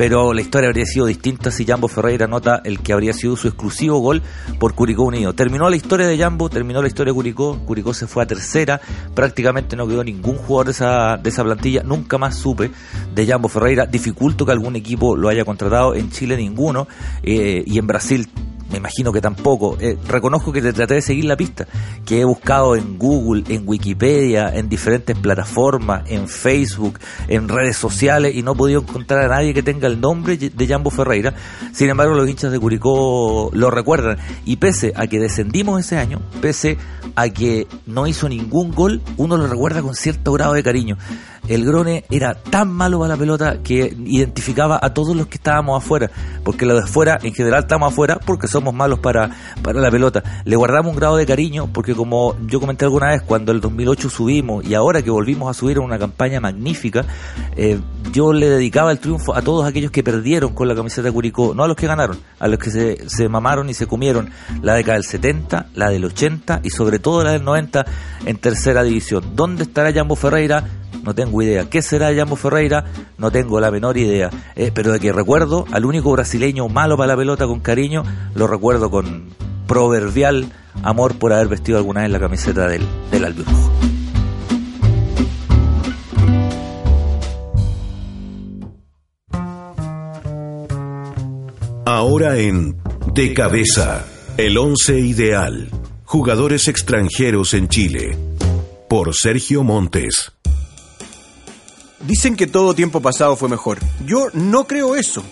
pero 0.00 0.32
la 0.32 0.40
historia 0.40 0.70
habría 0.70 0.86
sido 0.86 1.04
distinta 1.04 1.50
si 1.50 1.66
Jambo 1.66 1.86
Ferreira 1.86 2.26
nota 2.26 2.62
el 2.64 2.80
que 2.80 2.94
habría 2.94 3.12
sido 3.12 3.36
su 3.36 3.48
exclusivo 3.48 3.98
gol 3.98 4.22
por 4.58 4.74
Curicó 4.74 5.02
Unido. 5.02 5.34
Terminó 5.34 5.68
la 5.68 5.76
historia 5.76 6.06
de 6.06 6.16
Jambo, 6.16 6.48
terminó 6.48 6.80
la 6.80 6.88
historia 6.88 7.10
de 7.12 7.16
Curicó, 7.16 7.58
Curicó 7.66 7.92
se 7.92 8.06
fue 8.06 8.22
a 8.22 8.26
tercera, 8.26 8.80
prácticamente 9.14 9.76
no 9.76 9.86
quedó 9.86 10.02
ningún 10.02 10.36
jugador 10.36 10.68
de 10.68 10.72
esa, 10.72 11.18
de 11.18 11.28
esa 11.28 11.44
plantilla, 11.44 11.82
nunca 11.82 12.16
más 12.16 12.36
supe 12.36 12.70
de 13.14 13.26
Jambo 13.26 13.50
Ferreira, 13.50 13.84
dificulto 13.84 14.46
que 14.46 14.52
algún 14.52 14.74
equipo 14.74 15.18
lo 15.18 15.28
haya 15.28 15.44
contratado, 15.44 15.94
en 15.94 16.10
Chile 16.10 16.34
ninguno, 16.38 16.88
eh, 17.22 17.62
y 17.66 17.78
en 17.78 17.86
Brasil 17.86 18.26
me 18.70 18.78
imagino 18.78 19.12
que 19.12 19.20
tampoco. 19.20 19.76
Eh, 19.80 19.98
reconozco 20.06 20.52
que 20.52 20.62
te 20.62 20.72
traté 20.72 20.94
de 20.94 21.02
seguir 21.02 21.24
la 21.24 21.36
pista, 21.36 21.66
que 22.04 22.20
he 22.20 22.24
buscado 22.24 22.76
en 22.76 22.98
Google, 22.98 23.44
en 23.48 23.66
Wikipedia, 23.66 24.50
en 24.54 24.68
diferentes 24.68 25.16
plataformas, 25.18 26.08
en 26.08 26.28
Facebook, 26.28 26.98
en 27.28 27.48
redes 27.48 27.76
sociales 27.76 28.34
y 28.34 28.42
no 28.42 28.52
he 28.52 28.56
podido 28.56 28.80
encontrar 28.80 29.24
a 29.24 29.28
nadie 29.28 29.54
que 29.54 29.62
tenga 29.62 29.86
el 29.86 30.00
nombre 30.00 30.36
de 30.36 30.66
Jambo 30.66 30.90
Ferreira. 30.90 31.34
Sin 31.72 31.88
embargo, 31.88 32.14
los 32.14 32.28
hinchas 32.28 32.52
de 32.52 32.58
Curicó 32.58 33.50
lo 33.52 33.70
recuerdan. 33.70 34.18
Y 34.44 34.56
pese 34.56 34.92
a 34.96 35.06
que 35.06 35.18
descendimos 35.18 35.80
ese 35.80 35.98
año, 35.98 36.20
pese 36.40 36.78
a 37.16 37.28
que 37.28 37.66
no 37.86 38.06
hizo 38.06 38.28
ningún 38.28 38.72
gol, 38.72 39.02
uno 39.16 39.36
lo 39.36 39.46
recuerda 39.46 39.82
con 39.82 39.94
cierto 39.94 40.32
grado 40.32 40.54
de 40.54 40.62
cariño. 40.62 40.96
El 41.48 41.64
Grone 41.64 42.04
era 42.10 42.34
tan 42.34 42.70
malo 42.72 42.98
para 42.98 43.14
la 43.14 43.16
pelota 43.16 43.58
que 43.62 43.94
identificaba 44.04 44.78
a 44.80 44.94
todos 44.94 45.16
los 45.16 45.26
que 45.26 45.36
estábamos 45.36 45.82
afuera, 45.82 46.10
porque 46.44 46.66
los 46.66 46.78
de 46.78 46.84
afuera, 46.84 47.18
en 47.22 47.34
general 47.34 47.60
estamos 47.60 47.92
afuera 47.92 48.18
porque 48.24 48.46
somos 48.48 48.74
malos 48.74 48.98
para, 48.98 49.30
para 49.62 49.80
la 49.80 49.90
pelota. 49.90 50.22
Le 50.44 50.56
guardamos 50.56 50.92
un 50.92 50.98
grado 50.98 51.16
de 51.16 51.26
cariño 51.26 51.68
porque 51.72 51.94
como 51.94 52.36
yo 52.46 52.60
comenté 52.60 52.84
alguna 52.84 53.08
vez, 53.08 53.22
cuando 53.22 53.52
el 53.52 53.60
2008 53.60 54.10
subimos 54.10 54.64
y 54.64 54.74
ahora 54.74 55.02
que 55.02 55.10
volvimos 55.10 55.50
a 55.50 55.58
subir 55.58 55.78
en 55.78 55.84
una 55.84 55.98
campaña 55.98 56.40
magnífica, 56.40 57.04
eh, 57.56 57.80
yo 58.12 58.32
le 58.32 58.48
dedicaba 58.48 58.92
el 58.92 58.98
triunfo 58.98 59.34
a 59.34 59.42
todos 59.42 59.66
aquellos 59.66 59.90
que 59.90 60.02
perdieron 60.02 60.54
con 60.54 60.68
la 60.68 60.74
camiseta 60.74 61.02
de 61.02 61.12
Curicó, 61.12 61.54
no 61.54 61.64
a 61.64 61.68
los 61.68 61.76
que 61.76 61.86
ganaron, 61.86 62.18
a 62.38 62.48
los 62.48 62.58
que 62.58 62.70
se, 62.70 63.08
se 63.08 63.28
mamaron 63.28 63.68
y 63.68 63.74
se 63.74 63.86
comieron 63.86 64.30
la 64.62 64.74
década 64.74 64.94
del 64.94 65.04
70, 65.04 65.66
la 65.74 65.90
del 65.90 66.04
80 66.04 66.60
y 66.64 66.70
sobre 66.70 66.98
todo 66.98 67.22
la 67.24 67.32
del 67.32 67.44
90 67.44 67.84
en 68.26 68.36
tercera 68.36 68.82
división. 68.82 69.34
¿Dónde 69.34 69.64
estará 69.64 69.92
Jambo 69.92 70.16
Ferreira? 70.16 70.64
No 71.02 71.14
tengo 71.14 71.42
idea. 71.42 71.68
¿Qué 71.68 71.82
será 71.82 72.14
Jambo 72.14 72.36
Ferreira? 72.36 72.84
No 73.18 73.30
tengo 73.30 73.60
la 73.60 73.70
menor 73.70 73.96
idea. 73.96 74.30
Eh, 74.56 74.70
pero 74.74 74.92
de 74.92 75.00
que 75.00 75.12
recuerdo 75.12 75.64
al 75.72 75.84
único 75.84 76.12
brasileño 76.12 76.68
malo 76.68 76.96
para 76.96 77.08
la 77.08 77.16
pelota 77.16 77.46
con 77.46 77.60
cariño, 77.60 78.04
lo 78.34 78.46
recuerdo 78.46 78.90
con 78.90 79.30
proverbial 79.66 80.52
amor 80.82 81.14
por 81.14 81.32
haber 81.32 81.48
vestido 81.48 81.78
alguna 81.78 82.02
vez 82.02 82.10
la 82.10 82.20
camiseta 82.20 82.66
del, 82.68 82.82
del 83.10 83.24
albirrojo. 83.24 83.70
Ahora 91.86 92.38
en 92.38 92.76
De 93.14 93.34
Cabeza, 93.34 94.06
el 94.36 94.58
once 94.58 94.98
ideal. 94.98 95.68
Jugadores 96.04 96.68
extranjeros 96.68 97.52
en 97.54 97.68
Chile. 97.68 98.16
Por 98.88 99.14
Sergio 99.14 99.64
Montes. 99.64 100.32
Dicen 102.10 102.34
que 102.34 102.48
todo 102.48 102.74
tiempo 102.74 103.00
pasado 103.00 103.36
fue 103.36 103.48
mejor. 103.48 103.78
Yo 104.04 104.30
no 104.32 104.66
creo 104.66 104.96
eso. 104.96 105.22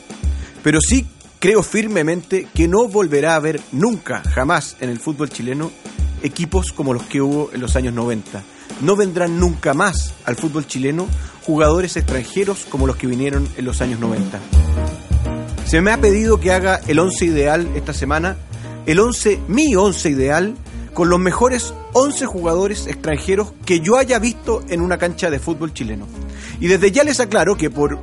Pero 0.62 0.80
sí 0.80 1.08
creo 1.40 1.64
firmemente 1.64 2.46
que 2.54 2.68
no 2.68 2.86
volverá 2.86 3.32
a 3.32 3.34
haber 3.34 3.60
nunca, 3.72 4.22
jamás 4.22 4.76
en 4.78 4.88
el 4.88 5.00
fútbol 5.00 5.28
chileno 5.28 5.72
equipos 6.22 6.70
como 6.70 6.94
los 6.94 7.02
que 7.02 7.20
hubo 7.20 7.50
en 7.52 7.62
los 7.62 7.74
años 7.74 7.94
90. 7.94 8.44
No 8.80 8.94
vendrán 8.94 9.40
nunca 9.40 9.74
más 9.74 10.14
al 10.24 10.36
fútbol 10.36 10.68
chileno 10.68 11.08
jugadores 11.42 11.96
extranjeros 11.96 12.64
como 12.70 12.86
los 12.86 12.94
que 12.94 13.08
vinieron 13.08 13.48
en 13.56 13.64
los 13.64 13.80
años 13.80 13.98
90. 13.98 14.38
Se 15.64 15.80
me 15.80 15.90
ha 15.90 16.00
pedido 16.00 16.38
que 16.38 16.52
haga 16.52 16.80
el 16.86 17.00
11 17.00 17.24
ideal 17.24 17.68
esta 17.74 17.92
semana, 17.92 18.36
el 18.86 19.00
11, 19.00 19.40
mi 19.48 19.74
11 19.74 20.10
ideal, 20.10 20.54
con 20.92 21.08
los 21.08 21.18
mejores 21.18 21.74
11 21.92 22.26
jugadores 22.26 22.86
extranjeros 22.86 23.52
que 23.64 23.80
yo 23.80 23.96
haya 23.96 24.18
visto 24.18 24.62
en 24.68 24.80
una 24.80 24.98
cancha 24.98 25.30
de 25.30 25.38
fútbol 25.38 25.72
chileno. 25.72 26.06
Y 26.60 26.66
desde 26.68 26.90
ya 26.90 27.04
les 27.04 27.20
aclaro 27.20 27.56
que 27.56 27.70
por 27.70 27.98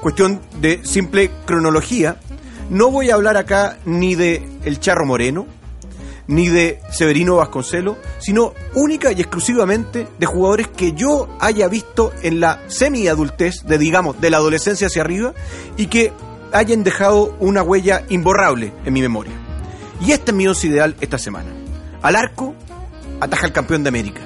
cuestión 0.00 0.40
de 0.60 0.84
simple 0.84 1.30
cronología, 1.46 2.16
no 2.70 2.90
voy 2.90 3.10
a 3.10 3.14
hablar 3.14 3.36
acá 3.36 3.78
ni 3.84 4.14
de 4.14 4.42
El 4.64 4.80
Charro 4.80 5.06
Moreno, 5.06 5.46
ni 6.26 6.48
de 6.48 6.80
Severino 6.90 7.36
Vasconcelo, 7.36 7.98
sino 8.18 8.54
única 8.74 9.12
y 9.12 9.20
exclusivamente 9.20 10.08
de 10.18 10.26
jugadores 10.26 10.68
que 10.68 10.92
yo 10.92 11.28
haya 11.40 11.68
visto 11.68 12.12
en 12.22 12.40
la 12.40 12.60
semi-adultez, 12.68 13.64
de 13.64 13.78
digamos, 13.78 14.20
de 14.20 14.30
la 14.30 14.38
adolescencia 14.38 14.86
hacia 14.86 15.02
arriba, 15.02 15.34
y 15.76 15.86
que 15.86 16.12
hayan 16.52 16.84
dejado 16.84 17.36
una 17.40 17.62
huella 17.62 18.04
imborrable 18.08 18.72
en 18.84 18.92
mi 18.92 19.02
memoria. 19.02 19.32
Y 20.00 20.12
este 20.12 20.30
es 20.30 20.36
mi 20.36 20.44
ideal 20.44 20.96
esta 21.00 21.18
semana. 21.18 21.61
Al 22.02 22.16
arco, 22.16 22.54
ataja 23.20 23.46
el 23.46 23.52
campeón 23.52 23.84
de 23.84 23.88
América, 23.88 24.22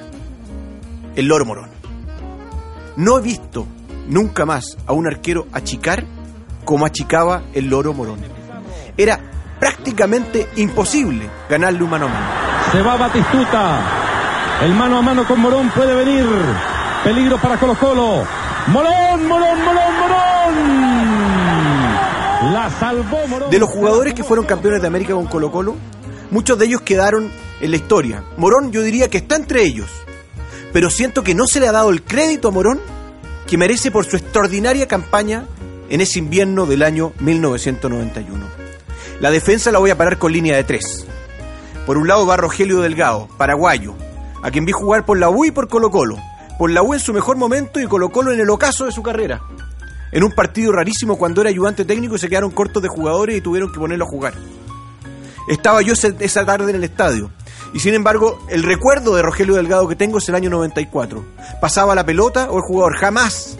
el 1.15 1.27
Loro 1.27 1.45
Morón. 1.45 1.69
No 2.95 3.19
he 3.19 3.21
visto 3.21 3.67
nunca 4.07 4.45
más 4.45 4.77
a 4.87 4.93
un 4.93 5.05
arquero 5.05 5.45
achicar 5.53 6.03
como 6.65 6.87
achicaba 6.87 7.43
el 7.53 7.67
Loro 7.67 7.93
Morón. 7.93 8.19
Era 8.97 9.19
prácticamente 9.59 10.47
imposible 10.55 11.29
ganarle 11.47 11.83
un 11.83 11.89
mano 11.91 12.07
a 12.07 12.09
mano. 12.09 12.25
Se 12.71 12.81
va 12.81 12.97
Batistuta. 12.97 13.81
El 14.63 14.73
mano 14.73 14.97
a 14.97 15.01
mano 15.03 15.27
con 15.27 15.39
Morón 15.39 15.69
puede 15.69 15.93
venir. 15.93 16.25
Peligro 17.03 17.37
para 17.37 17.57
Colo 17.57 17.75
Colo. 17.75 18.25
Morón, 18.67 19.27
Morón, 19.27 19.63
Morón, 19.63 19.99
Morón. 19.99 20.55
La 22.53 22.71
salvó 22.71 23.27
Morón. 23.27 23.51
De 23.51 23.59
los 23.59 23.69
jugadores 23.69 24.15
que 24.15 24.23
fueron 24.23 24.47
campeones 24.47 24.81
de 24.81 24.87
América 24.87 25.13
con 25.13 25.27
Colo 25.27 25.51
Colo, 25.51 25.75
muchos 26.31 26.57
de 26.57 26.65
ellos 26.65 26.81
quedaron 26.81 27.29
en 27.61 27.71
la 27.71 27.77
historia. 27.77 28.23
Morón 28.37 28.71
yo 28.71 28.81
diría 28.81 29.09
que 29.09 29.17
está 29.17 29.35
entre 29.35 29.63
ellos. 29.63 29.89
Pero 30.73 30.89
siento 30.89 31.23
que 31.23 31.35
no 31.35 31.47
se 31.47 31.59
le 31.59 31.67
ha 31.67 31.71
dado 31.71 31.89
el 31.89 32.03
crédito 32.03 32.49
a 32.49 32.51
Morón 32.51 32.79
que 33.47 33.57
merece 33.57 33.91
por 33.91 34.05
su 34.05 34.17
extraordinaria 34.17 34.87
campaña 34.87 35.45
en 35.89 36.01
ese 36.01 36.19
invierno 36.19 36.65
del 36.65 36.83
año 36.83 37.13
1991. 37.19 38.45
La 39.19 39.31
defensa 39.31 39.71
la 39.71 39.79
voy 39.79 39.89
a 39.89 39.97
parar 39.97 40.17
con 40.19 40.33
línea 40.33 40.55
de 40.55 40.63
tres. 40.63 41.05
Por 41.85 41.97
un 41.97 42.07
lado 42.07 42.25
va 42.25 42.37
Rogelio 42.37 42.81
Delgado, 42.81 43.29
paraguayo, 43.37 43.95
a 44.43 44.51
quien 44.51 44.65
vi 44.65 44.73
jugar 44.73 45.05
por 45.05 45.17
la 45.17 45.29
U 45.29 45.45
y 45.45 45.51
por 45.51 45.69
Colo 45.69 45.89
Colo. 45.89 46.17
Por 46.59 46.71
la 46.71 46.83
U 46.83 46.93
en 46.93 46.99
su 46.99 47.13
mejor 47.13 47.37
momento 47.37 47.79
y 47.79 47.87
Colo 47.87 48.09
Colo 48.09 48.33
en 48.33 48.39
el 48.39 48.49
ocaso 48.49 48.85
de 48.85 48.91
su 48.91 49.01
carrera. 49.01 49.41
En 50.11 50.23
un 50.23 50.31
partido 50.31 50.71
rarísimo 50.71 51.17
cuando 51.17 51.41
era 51.41 51.49
ayudante 51.49 51.85
técnico 51.85 52.15
y 52.15 52.19
se 52.19 52.29
quedaron 52.29 52.51
cortos 52.51 52.83
de 52.83 52.89
jugadores 52.89 53.37
y 53.37 53.41
tuvieron 53.41 53.71
que 53.71 53.79
ponerlo 53.79 54.05
a 54.05 54.09
jugar. 54.09 54.33
Estaba 55.47 55.81
yo 55.81 55.93
esa 55.93 56.45
tarde 56.45 56.69
en 56.69 56.75
el 56.75 56.83
estadio. 56.83 57.31
Y 57.73 57.79
sin 57.79 57.93
embargo, 57.93 58.39
el 58.49 58.63
recuerdo 58.63 59.15
de 59.15 59.21
Rogelio 59.21 59.55
Delgado 59.55 59.87
que 59.87 59.95
tengo 59.95 60.17
es 60.17 60.29
el 60.29 60.35
año 60.35 60.49
94. 60.49 61.23
Pasaba 61.61 61.95
la 61.95 62.05
pelota 62.05 62.49
o 62.49 62.57
el 62.57 62.63
jugador, 62.63 62.97
jamás 62.97 63.57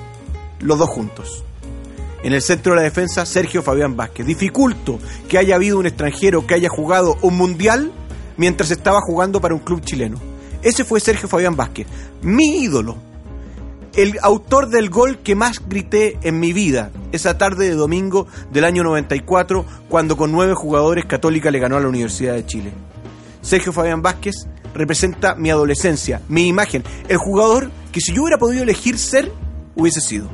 los 0.59 0.79
dos 0.79 0.89
juntos. 0.89 1.43
En 2.23 2.33
el 2.33 2.41
centro 2.41 2.73
de 2.73 2.77
la 2.77 2.83
defensa, 2.83 3.25
Sergio 3.25 3.61
Fabián 3.61 3.95
Vázquez. 3.95 4.25
Dificulto 4.25 4.99
que 5.29 5.37
haya 5.37 5.55
habido 5.55 5.77
un 5.77 5.85
extranjero 5.85 6.47
que 6.47 6.55
haya 6.55 6.69
jugado 6.69 7.15
un 7.21 7.37
mundial 7.37 7.91
mientras 8.37 8.71
estaba 8.71 9.01
jugando 9.01 9.39
para 9.39 9.53
un 9.53 9.61
club 9.61 9.81
chileno. 9.81 10.19
Ese 10.61 10.83
fue 10.83 10.99
Sergio 10.99 11.27
Fabián 11.27 11.55
Vázquez, 11.55 11.87
mi 12.21 12.63
ídolo. 12.63 12.97
El 13.95 14.17
autor 14.21 14.69
del 14.69 14.89
gol 14.89 15.19
que 15.19 15.35
más 15.35 15.67
grité 15.67 16.19
en 16.21 16.39
mi 16.39 16.53
vida 16.53 16.91
esa 17.11 17.37
tarde 17.37 17.69
de 17.69 17.75
domingo 17.75 18.27
del 18.51 18.63
año 18.63 18.83
94, 18.83 19.65
cuando 19.89 20.17
con 20.17 20.31
nueve 20.31 20.53
jugadores 20.53 21.05
Católica 21.05 21.49
le 21.49 21.59
ganó 21.59 21.77
a 21.77 21.79
la 21.79 21.87
Universidad 21.87 22.33
de 22.33 22.45
Chile. 22.45 22.73
Sergio 23.47 23.71
Fabián 23.71 24.01
Vázquez 24.01 24.45
representa 24.73 25.33
mi 25.35 25.49
adolescencia, 25.49 26.21
mi 26.27 26.47
imagen, 26.47 26.83
el 27.07 27.15
jugador 27.15 27.71
que 27.93 28.01
si 28.01 28.13
yo 28.13 28.23
hubiera 28.23 28.37
podido 28.37 28.63
elegir 28.63 28.99
ser, 28.99 29.31
hubiese 29.73 30.01
sido. 30.01 30.27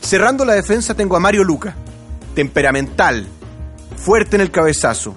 Cerrando 0.00 0.44
la 0.44 0.52
defensa 0.52 0.94
tengo 0.94 1.16
a 1.16 1.20
Mario 1.20 1.42
Luca, 1.42 1.74
temperamental, 2.36 3.26
fuerte 3.96 4.36
en 4.36 4.42
el 4.42 4.52
cabezazo 4.52 5.12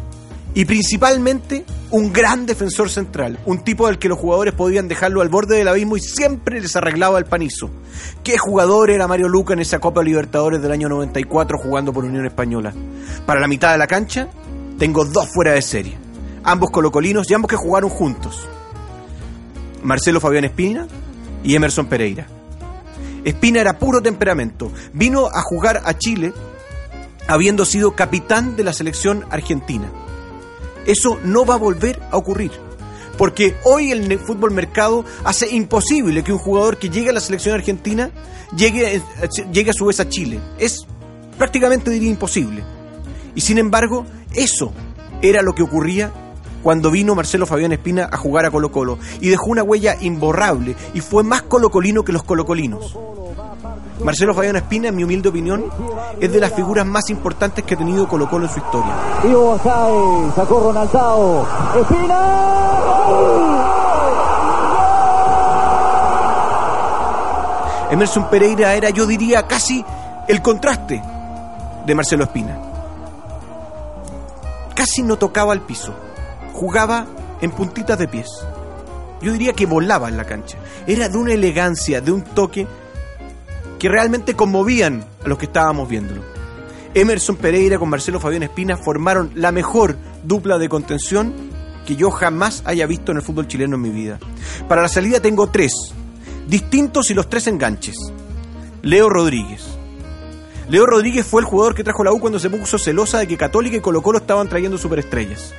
y 0.56 0.66
principalmente 0.66 1.66
un 1.92 2.12
gran 2.12 2.48
defensor 2.48 2.90
central, 2.90 3.38
un 3.46 3.64
tipo 3.64 3.86
del 3.86 4.00
que 4.00 4.10
los 4.10 4.18
jugadores 4.18 4.56
podían 4.56 4.88
dejarlo 4.88 5.22
al 5.22 5.30
borde 5.30 5.58
del 5.58 5.68
abismo 5.68 5.98
y 5.98 6.02
siempre 6.02 6.60
les 6.60 6.76
arreglaba 6.76 7.20
el 7.20 7.26
panizo. 7.26 7.70
¿Qué 8.24 8.40
jugador 8.40 8.90
era 8.90 9.08
Mario 9.08 9.30
Luca 9.30 9.54
en 9.54 9.60
esa 9.60 9.78
Copa 9.78 10.02
Libertadores 10.02 10.64
del 10.64 10.72
año 10.72 10.90
94 10.90 11.60
jugando 11.60 11.94
por 11.94 12.06
Unión 12.06 12.26
Española? 12.26 12.74
Para 13.28 13.40
la 13.40 13.48
mitad 13.48 13.72
de 13.72 13.78
la 13.78 13.86
cancha 13.86 14.30
tengo 14.80 15.06
dos 15.06 15.30
fuera 15.32 15.52
de 15.52 15.62
serie, 15.62 15.96
ambos 16.44 16.72
colocolinos 16.72 17.30
y 17.30 17.34
ambos 17.34 17.50
que 17.50 17.56
jugaron 17.56 17.90
juntos. 17.90 18.48
Marcelo 19.84 20.20
Fabián 20.20 20.46
Espina 20.46 20.88
y 21.44 21.56
Emerson 21.56 21.88
Pereira. 21.88 22.28
Espina 23.24 23.62
era 23.62 23.78
puro 23.78 24.02
temperamento. 24.02 24.72
Vino 24.94 25.28
a 25.28 25.42
jugar 25.42 25.82
a 25.86 25.98
Chile 25.98 26.34
habiendo 27.28 27.66
sido 27.66 27.96
capitán 27.96 28.56
de 28.56 28.64
la 28.64 28.74
selección 28.74 29.26
argentina. 29.30 29.90
Eso 30.86 31.20
no 31.24 31.46
va 31.46 31.56
a 31.56 31.58
volver 31.58 32.02
a 32.12 32.18
ocurrir. 32.18 32.52
Porque 33.18 33.56
hoy 33.66 33.92
el 33.92 34.20
fútbol 34.20 34.52
mercado 34.52 35.06
hace 35.24 35.50
imposible 35.54 36.24
que 36.24 36.34
un 36.34 36.40
jugador 36.40 36.78
que 36.78 36.90
llegue 36.90 37.10
a 37.10 37.14
la 37.14 37.20
selección 37.20 37.54
argentina 37.54 38.10
llegue, 38.56 39.02
llegue 39.52 39.70
a 39.70 39.74
su 39.74 39.86
vez 39.86 40.00
a 40.00 40.10
Chile. 40.10 40.40
Es 40.58 40.88
prácticamente 41.38 41.92
diría 41.92 42.10
imposible. 42.10 42.64
Y 43.36 43.42
sin 43.42 43.60
embargo, 43.60 44.06
eso 44.34 44.74
era 45.22 45.42
lo 45.42 45.54
que 45.54 45.64
ocurría 45.64 46.12
cuando 46.62 46.92
vino 46.92 47.16
Marcelo 47.16 47.46
Fabián 47.46 47.72
Espina 47.72 48.10
a 48.12 48.18
jugar 48.18 48.46
a 48.46 48.52
Colo 48.52 48.72
Colo 48.72 48.98
y 49.20 49.30
dejó 49.30 49.46
una 49.48 49.64
huella 49.64 49.98
imborrable 50.00 50.76
y 50.94 51.02
fue 51.02 51.24
más 51.24 51.44
colocolino 51.44 52.04
que 52.04 52.12
los 52.12 52.24
colocolinos. 52.24 52.98
Marcelo 54.04 54.34
Fabián 54.34 54.56
Espina, 54.56 54.88
en 54.90 54.96
mi 54.96 55.04
humilde 55.04 55.30
opinión, 55.30 55.66
es 56.20 56.32
de 56.32 56.40
las 56.40 56.54
figuras 56.54 56.86
más 56.86 57.10
importantes 57.10 57.64
que 57.64 57.76
ha 57.76 57.78
tenido 57.78 58.08
Colo 58.08 58.30
Colo 58.30 58.46
en 58.46 58.52
su 58.52 58.60
historia. 58.60 58.94
Basay, 59.24 60.32
sacó 60.36 60.60
Ronaldao, 60.60 61.48
Espina. 61.80 62.82
Emerson 67.92 68.30
Pereira 68.30 68.74
era, 68.74 68.90
yo 68.90 69.06
diría, 69.06 69.46
casi 69.48 69.84
el 70.28 70.42
contraste 70.42 71.04
de 71.86 71.96
Marcelo 71.96 72.24
Espina. 72.24 72.58
Casi 74.74 75.04
no 75.04 75.18
tocaba 75.18 75.54
el 75.54 75.62
piso, 75.62 75.94
jugaba 76.52 77.08
en 77.42 77.52
puntitas 77.52 77.98
de 77.98 78.08
pies. 78.08 78.28
Yo 79.22 79.34
diría 79.34 79.54
que 79.54 79.66
volaba 79.66 80.10
en 80.10 80.18
la 80.18 80.26
cancha. 80.26 80.58
Era 80.88 81.10
de 81.10 81.18
una 81.18 81.34
elegancia, 81.34 82.02
de 82.02 82.12
un 82.12 82.24
toque 82.24 82.68
que 83.78 83.90
realmente 83.90 84.36
conmovían 84.36 85.06
a 85.24 85.28
los 85.28 85.38
que 85.38 85.46
estábamos 85.46 85.90
viéndolo. 85.90 86.22
Emerson 86.94 87.38
Pereira 87.38 87.80
con 87.80 87.90
Marcelo 87.90 88.20
Fabián 88.20 88.44
Espina 88.44 88.78
formaron 88.78 89.32
la 89.36 89.52
mejor 89.52 89.96
dupla 90.24 90.58
de 90.58 90.70
contención 90.70 91.34
que 91.86 91.96
yo 91.96 92.12
jamás 92.12 92.64
haya 92.66 92.86
visto 92.86 93.12
en 93.12 93.18
el 93.18 93.24
fútbol 93.24 93.48
chileno 93.48 93.76
en 93.76 93.82
mi 93.82 93.90
vida. 93.90 94.20
Para 94.68 94.82
la 94.82 94.88
salida 94.88 95.20
tengo 95.20 95.48
tres, 95.48 95.74
distintos 96.48 97.10
y 97.12 97.14
los 97.14 97.30
tres 97.30 97.48
enganches. 97.48 97.96
Leo 98.82 99.10
Rodríguez. 99.10 99.66
Leo 100.70 100.86
Rodríguez 100.86 101.26
fue 101.26 101.42
el 101.42 101.48
jugador 101.48 101.76
que 101.76 101.84
trajo 101.84 102.04
la 102.04 102.14
U 102.14 102.20
cuando 102.20 102.40
se 102.40 102.50
puso 102.50 102.78
celosa 102.78 103.20
de 103.20 103.28
que 103.28 103.38
Católica 103.38 103.78
y 103.78 103.82
Colo 103.82 104.02
Colo 104.02 104.20
estaban 104.20 104.48
trayendo 104.48 104.78
superestrellas. 104.78 105.54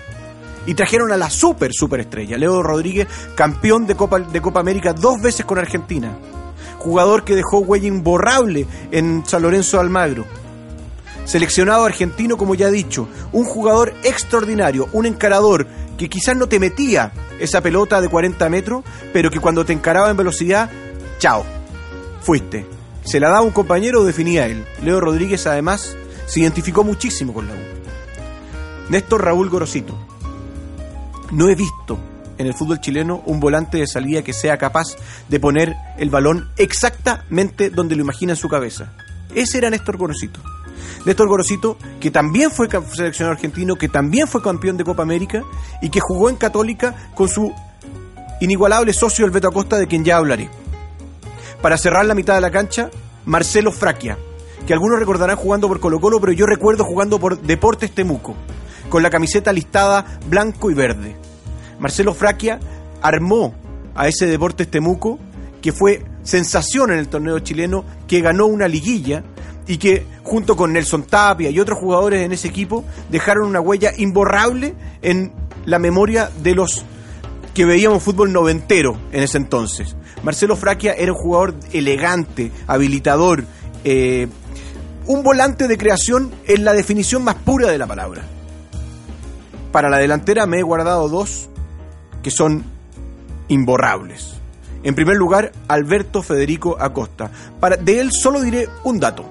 Y 0.67 0.75
trajeron 0.75 1.13
a 1.13 1.17
la 1.17 1.31
super 1.31 1.73
superestrella, 1.73 2.39
Leo 2.39 2.63
Rodríguez, 2.63 3.09
campeón 3.35 3.87
de 3.87 3.97
Copa, 3.97 4.21
de 4.21 4.41
Copa 4.41 4.61
América 4.61 4.93
dos 4.93 5.21
veces 5.21 5.45
con 5.45 5.59
Argentina. 5.59 6.17
Jugador 6.79 7.25
que 7.25 7.35
dejó 7.35 7.59
huella 7.59 7.89
imborrable 7.89 8.67
en 8.91 9.25
San 9.27 9.43
Lorenzo 9.43 9.77
de 9.77 9.83
Almagro. 9.83 10.25
Seleccionado 11.25 11.85
argentino, 11.85 12.37
como 12.37 12.55
ya 12.55 12.69
he 12.69 12.73
dicho, 12.73 13.09
un 13.33 13.45
jugador 13.45 13.95
extraordinario, 14.03 14.89
un 14.93 15.07
encarador 15.07 15.67
que 15.97 16.09
quizás 16.09 16.37
no 16.37 16.49
te 16.49 16.59
metía 16.59 17.13
esa 17.39 17.61
pelota 17.61 18.01
de 18.01 18.09
40 18.09 18.49
metros, 18.49 18.85
pero 19.13 19.31
que 19.31 19.41
cuando 19.41 19.65
te 19.65 19.73
encaraba 19.73 20.11
en 20.11 20.17
velocidad, 20.17 20.71
chao, 21.19 21.45
fuiste. 22.21 22.67
Se 23.05 23.21
la 23.21 23.29
daba 23.29 23.43
un 23.43 23.51
compañero 23.51 24.01
o 24.01 24.05
definía 24.05 24.47
él. 24.47 24.65
Leo 24.83 25.01
Rodríguez 25.01 25.47
además 25.47 25.97
se 26.27 26.41
identificó 26.41 26.85
muchísimo 26.85 27.33
con 27.33 27.49
la 27.49 27.55
U. 27.55 27.57
Néstor 28.89 29.25
Raúl 29.25 29.49
Gorosito. 29.49 30.12
No 31.33 31.49
he 31.49 31.55
visto 31.55 31.99
en 32.37 32.47
el 32.47 32.53
fútbol 32.53 32.79
chileno 32.79 33.23
un 33.25 33.41
volante 33.41 33.79
de 33.79 33.87
salida 33.87 34.23
que 34.23 34.35
sea 34.35 34.59
capaz 34.59 34.97
de 35.31 35.41
poner 35.41 35.75
el 35.97 36.11
balón 36.11 36.51
exactamente 36.59 37.71
donde 37.71 37.97
lo 37.97 38.03
imagina 38.03 38.33
en 38.33 38.37
su 38.37 38.51
cabeza. 38.51 38.93
Ese 39.35 39.57
era 39.57 39.71
Néstor 39.71 39.97
Gorosito. 39.97 40.41
Néstor 41.07 41.29
Gorosito, 41.29 41.79
que 42.01 42.11
también 42.11 42.51
fue 42.51 42.69
seleccionado 42.69 43.33
argentino, 43.33 43.77
que 43.77 43.89
también 43.89 44.29
fue 44.29 44.43
campeón 44.43 44.77
de 44.77 44.85
Copa 44.85 45.05
América 45.05 45.43
y 45.81 45.89
que 45.89 46.01
jugó 46.01 46.29
en 46.29 46.37
Católica 46.37 47.11
con 47.15 47.31
su 47.31 47.51
inigualable 48.43 48.93
socio 48.93 49.25
el 49.25 49.31
Beto 49.31 49.49
Acosta, 49.49 49.79
de 49.79 49.87
quien 49.87 50.05
ya 50.05 50.19
hablaré. 50.19 50.51
Para 51.63 51.79
cerrar 51.79 52.05
la 52.05 52.15
mitad 52.15 52.35
de 52.35 52.43
la 52.43 52.51
cancha, 52.51 52.91
Marcelo 53.25 53.73
Fraquia, 53.73 54.19
que 54.67 54.75
algunos 54.75 54.99
recordarán 54.99 55.37
jugando 55.37 55.67
por 55.67 55.81
Colo 55.81 55.99
Colo, 55.99 56.21
pero 56.21 56.33
yo 56.33 56.45
recuerdo 56.45 56.85
jugando 56.85 57.19
por 57.19 57.41
Deportes 57.41 57.93
Temuco, 57.93 58.37
con 58.93 59.03
la 59.03 59.09
camiseta 59.09 59.55
listada 59.55 60.05
blanco 60.27 60.71
y 60.71 60.75
verde. 60.75 61.17
Marcelo 61.79 62.13
Fraquia 62.13 62.61
armó 63.01 63.55
a 63.95 64.07
ese 64.07 64.27
Deportes 64.27 64.71
Temuco, 64.71 65.19
que 65.63 65.73
fue 65.73 66.05
sensación 66.25 66.91
en 66.91 66.99
el 66.99 67.09
torneo 67.09 67.39
chileno, 67.39 67.87
que 68.07 68.21
ganó 68.21 68.45
una 68.45 68.69
liguilla 68.69 69.25
y 69.67 69.79
que 69.79 70.05
junto 70.23 70.57
con 70.57 70.75
Nelson 70.75 71.05
Tapia 71.05 71.49
y 71.49 71.59
otros 71.59 71.79
jugadores 71.79 72.21
en 72.21 72.33
ese 72.33 72.49
equipo 72.49 72.85
dejaron 73.09 73.49
una 73.49 73.63
huella 73.63 73.93
imborrable 73.97 74.75
en 75.01 75.33
la 75.65 75.79
memoria 75.79 76.29
de 76.43 76.55
los 76.55 76.85
que 77.55 77.65
veíamos 77.65 78.03
fútbol 78.03 78.31
noventero 78.31 78.99
en 79.11 79.23
ese 79.23 79.39
entonces. 79.39 79.97
Marcelo 80.23 80.55
Fraquia 80.55 80.93
era 80.93 81.13
un 81.13 81.19
jugador 81.19 81.55
elegante, 81.73 82.53
habilitador, 82.67 83.45
eh, 83.85 84.29
un 85.07 85.23
volante 85.23 85.67
de 85.67 85.79
creación 85.79 86.31
en 86.47 86.67
la 86.67 86.75
definición 86.75 87.25
más 87.25 87.37
pura 87.37 87.71
de 87.71 87.79
la 87.79 87.87
palabra. 87.87 88.23
Para 89.73 89.89
la 89.89 89.99
delantera 89.99 90.47
me 90.47 90.59
he 90.59 90.63
guardado 90.63 91.09
dos 91.09 91.49
que 92.23 92.31
son 92.31 92.65
imborrables. 93.49 94.35
En 94.85 94.95
primer 94.95 95.17
lugar, 95.17 95.53
Alberto 95.69 96.23
Federico 96.23 96.77
Acosta. 96.79 97.31
De 97.81 98.01
él 98.01 98.11
solo 98.13 98.41
diré 98.41 98.69
un 98.85 99.01
dato. 99.01 99.25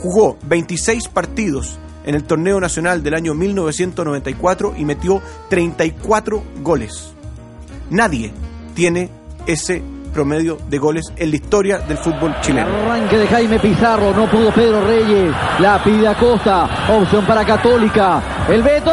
Jugó 0.00 0.36
26 0.46 1.08
partidos 1.08 1.78
en 2.04 2.14
el 2.14 2.24
torneo 2.24 2.60
nacional 2.60 3.02
del 3.02 3.14
año 3.14 3.34
1994 3.34 4.74
y 4.76 4.84
metió 4.84 5.20
34 5.50 6.42
goles. 6.62 7.12
Nadie 7.90 8.32
tiene 8.74 9.10
ese 9.46 9.82
promedio 10.12 10.56
de 10.68 10.78
goles 10.78 11.04
en 11.16 11.30
la 11.30 11.36
historia 11.36 11.78
del 11.78 11.98
fútbol 11.98 12.34
chileno. 12.40 12.68
Arranque 12.68 13.18
de 13.18 13.26
Jaime 13.26 13.58
Pizarro, 13.58 14.14
no 14.14 14.30
pudo 14.30 14.52
Pedro 14.52 14.86
Reyes, 14.86 15.34
la 15.58 15.82
pide 15.84 16.08
Acosta, 16.08 16.88
opción 16.88 17.26
para 17.26 17.44
Católica, 17.44 18.46
el 18.48 18.62
Beto, 18.62 18.90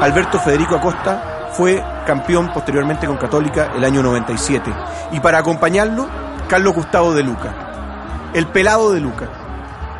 Alberto 0.00 0.38
Federico 0.40 0.76
Acosta 0.76 1.50
fue 1.52 1.82
campeón 2.06 2.50
posteriormente 2.52 3.06
con 3.06 3.16
Católica 3.18 3.72
el 3.76 3.84
año 3.84 4.02
97 4.02 4.72
y 5.12 5.20
para 5.20 5.38
acompañarlo 5.38 6.08
Carlos 6.48 6.74
Gustavo 6.74 7.14
de 7.14 7.22
Luca, 7.22 8.30
el 8.34 8.46
pelado 8.48 8.92
de 8.92 9.00
Luca, 9.00 9.28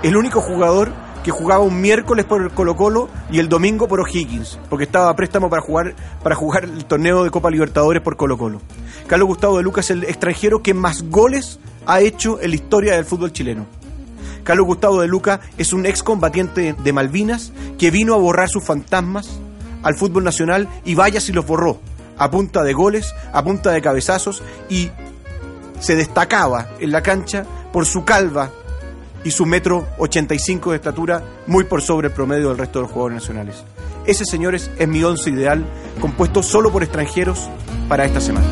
el 0.02 0.16
único 0.16 0.40
jugador 0.40 0.90
que 1.22 1.30
jugaba 1.30 1.62
un 1.62 1.80
miércoles 1.80 2.24
por 2.24 2.42
el 2.42 2.50
Colo 2.50 2.74
Colo 2.74 3.08
y 3.30 3.38
el 3.38 3.48
domingo 3.48 3.86
por 3.86 4.00
O'Higgins, 4.00 4.58
porque 4.68 4.84
estaba 4.84 5.08
a 5.08 5.16
préstamo 5.16 5.48
para 5.48 5.62
jugar, 5.62 5.94
para 6.22 6.34
jugar 6.34 6.64
el 6.64 6.84
torneo 6.84 7.22
de 7.22 7.30
Copa 7.30 7.50
Libertadores 7.50 8.02
por 8.02 8.16
Colo 8.16 8.36
Colo. 8.36 8.60
Carlos 9.06 9.28
Gustavo 9.28 9.56
de 9.56 9.62
Luca 9.62 9.80
es 9.82 9.90
el 9.90 10.04
extranjero 10.04 10.62
que 10.62 10.74
más 10.74 11.02
goles 11.08 11.60
ha 11.86 12.00
hecho 12.00 12.40
en 12.40 12.50
la 12.50 12.56
historia 12.56 12.94
del 12.96 13.04
fútbol 13.04 13.32
chileno. 13.32 13.66
Carlos 14.44 14.66
Gustavo 14.66 15.00
de 15.00 15.08
Luca 15.08 15.40
es 15.58 15.72
un 15.72 15.86
excombatiente 15.86 16.74
de 16.76 16.92
Malvinas 16.92 17.52
que 17.78 17.90
vino 17.90 18.14
a 18.14 18.18
borrar 18.18 18.48
sus 18.48 18.64
fantasmas 18.64 19.28
al 19.82 19.94
fútbol 19.96 20.24
nacional 20.24 20.68
y 20.84 20.94
vaya 20.94 21.20
si 21.20 21.32
los 21.32 21.46
borró, 21.46 21.80
a 22.18 22.30
punta 22.30 22.62
de 22.62 22.72
goles, 22.72 23.14
a 23.32 23.42
punta 23.42 23.70
de 23.70 23.82
cabezazos 23.82 24.42
y 24.68 24.90
se 25.80 25.96
destacaba 25.96 26.68
en 26.78 26.92
la 26.92 27.02
cancha 27.02 27.44
por 27.72 27.86
su 27.86 28.04
calva 28.04 28.50
y 29.24 29.30
su 29.30 29.46
metro 29.46 29.86
85 29.98 30.70
de 30.70 30.76
estatura 30.76 31.22
muy 31.46 31.64
por 31.64 31.82
sobre 31.82 32.08
el 32.08 32.14
promedio 32.14 32.48
del 32.48 32.58
resto 32.58 32.78
de 32.78 32.82
los 32.84 32.92
jugadores 32.92 33.22
nacionales. 33.22 33.64
Ese, 34.06 34.24
señores, 34.24 34.70
es 34.78 34.88
mi 34.88 35.02
once 35.04 35.30
ideal, 35.30 35.64
compuesto 36.00 36.42
solo 36.42 36.72
por 36.72 36.82
extranjeros 36.82 37.48
para 37.88 38.04
esta 38.04 38.20
semana. 38.20 38.46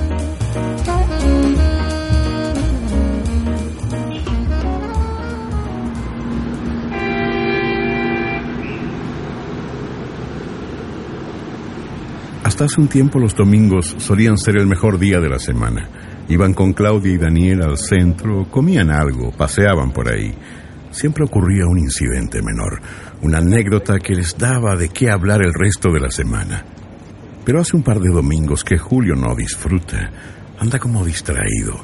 Hace 12.61 12.79
un 12.79 12.89
tiempo 12.89 13.19
los 13.19 13.35
domingos 13.35 13.97
solían 13.97 14.37
ser 14.37 14.59
el 14.59 14.67
mejor 14.67 14.99
día 14.99 15.19
de 15.19 15.31
la 15.31 15.39
semana. 15.39 15.89
Iban 16.29 16.53
con 16.53 16.75
Claudia 16.75 17.15
y 17.15 17.17
Daniel 17.17 17.63
al 17.63 17.79
centro, 17.79 18.49
comían 18.51 18.91
algo, 18.91 19.33
paseaban 19.33 19.93
por 19.93 20.13
ahí. 20.13 20.35
Siempre 20.91 21.25
ocurría 21.25 21.65
un 21.67 21.79
incidente 21.79 22.43
menor, 22.43 22.83
una 23.23 23.39
anécdota 23.39 23.99
que 23.99 24.15
les 24.15 24.37
daba 24.37 24.77
de 24.77 24.91
qué 24.91 25.11
hablar 25.11 25.41
el 25.43 25.55
resto 25.55 25.91
de 25.91 26.01
la 26.01 26.11
semana. 26.11 26.63
Pero 27.47 27.63
hace 27.63 27.77
un 27.77 27.83
par 27.83 27.99
de 27.99 28.11
domingos 28.11 28.63
que 28.63 28.77
Julio 28.77 29.15
no 29.17 29.35
disfruta, 29.35 30.11
anda 30.59 30.79
como 30.79 31.03
distraído. 31.03 31.81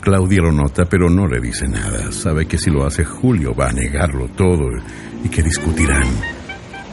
Claudia 0.00 0.40
lo 0.40 0.52
nota, 0.52 0.84
pero 0.84 1.10
no 1.10 1.26
le 1.26 1.40
dice 1.40 1.66
nada. 1.66 2.12
Sabe 2.12 2.46
que 2.46 2.58
si 2.58 2.70
lo 2.70 2.86
hace 2.86 3.04
Julio 3.04 3.56
va 3.56 3.70
a 3.70 3.72
negarlo 3.72 4.28
todo 4.28 4.68
y 5.24 5.28
que 5.28 5.42
discutirán. 5.42 6.06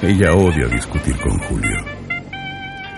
Ella 0.02 0.34
odia 0.34 0.66
discutir 0.66 1.16
con 1.20 1.38
Julio. 1.38 1.93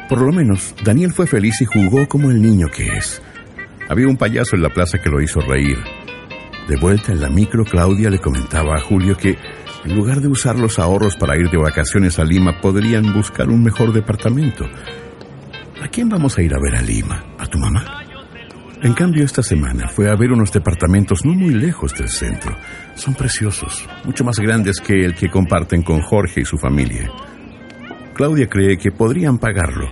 Por 0.09 0.21
lo 0.21 0.31
menos, 0.31 0.75
Daniel 0.83 1.11
fue 1.13 1.25
feliz 1.25 1.61
y 1.61 1.65
jugó 1.65 2.07
como 2.07 2.29
el 2.29 2.41
niño 2.41 2.67
que 2.67 2.87
es. 2.87 3.21
Había 3.89 4.07
un 4.07 4.17
payaso 4.17 4.55
en 4.55 4.61
la 4.61 4.69
plaza 4.69 4.99
que 4.99 5.09
lo 5.09 5.21
hizo 5.21 5.39
reír. 5.41 5.77
De 6.67 6.77
vuelta 6.77 7.11
en 7.11 7.21
la 7.21 7.29
micro, 7.29 7.63
Claudia 7.63 8.09
le 8.09 8.19
comentaba 8.19 8.75
a 8.75 8.81
Julio 8.81 9.17
que, 9.17 9.37
en 9.83 9.95
lugar 9.95 10.21
de 10.21 10.27
usar 10.27 10.57
los 10.57 10.77
ahorros 10.77 11.15
para 11.15 11.37
ir 11.37 11.49
de 11.49 11.57
vacaciones 11.57 12.19
a 12.19 12.23
Lima, 12.23 12.61
podrían 12.61 13.13
buscar 13.13 13.49
un 13.49 13.63
mejor 13.63 13.93
departamento. 13.93 14.65
¿A 15.81 15.87
quién 15.87 16.09
vamos 16.09 16.37
a 16.37 16.41
ir 16.41 16.53
a 16.53 16.59
ver 16.59 16.75
a 16.75 16.81
Lima? 16.81 17.23
¿A 17.39 17.47
tu 17.47 17.57
mamá? 17.57 18.01
En 18.81 18.93
cambio, 18.93 19.23
esta 19.23 19.41
semana 19.41 19.87
fue 19.89 20.09
a 20.09 20.15
ver 20.15 20.31
unos 20.31 20.51
departamentos 20.51 21.25
no 21.25 21.33
muy 21.33 21.53
lejos 21.53 21.93
del 21.95 22.09
centro. 22.09 22.55
Son 22.93 23.15
preciosos, 23.15 23.87
mucho 24.03 24.23
más 24.23 24.37
grandes 24.37 24.79
que 24.79 25.05
el 25.05 25.15
que 25.15 25.29
comparten 25.29 25.81
con 25.81 26.01
Jorge 26.01 26.41
y 26.41 26.45
su 26.45 26.57
familia. 26.57 27.09
Claudia 28.15 28.47
cree 28.47 28.78
que 28.78 28.91
podrían 28.91 29.38
pagarlo. 29.38 29.91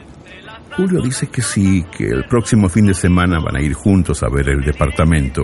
Julio 0.78 1.02
dice 1.02 1.28
que 1.28 1.42
sí, 1.42 1.86
que 1.96 2.06
el 2.06 2.24
próximo 2.24 2.70
fin 2.70 2.88
de 2.88 2.94
semana 2.94 3.38
van 3.40 3.58
a 3.58 3.62
ir 3.62 3.74
juntos 3.74 4.24
a 4.24 4.30
ver 4.30 4.48
el 4.48 4.62
departamento. 4.62 5.44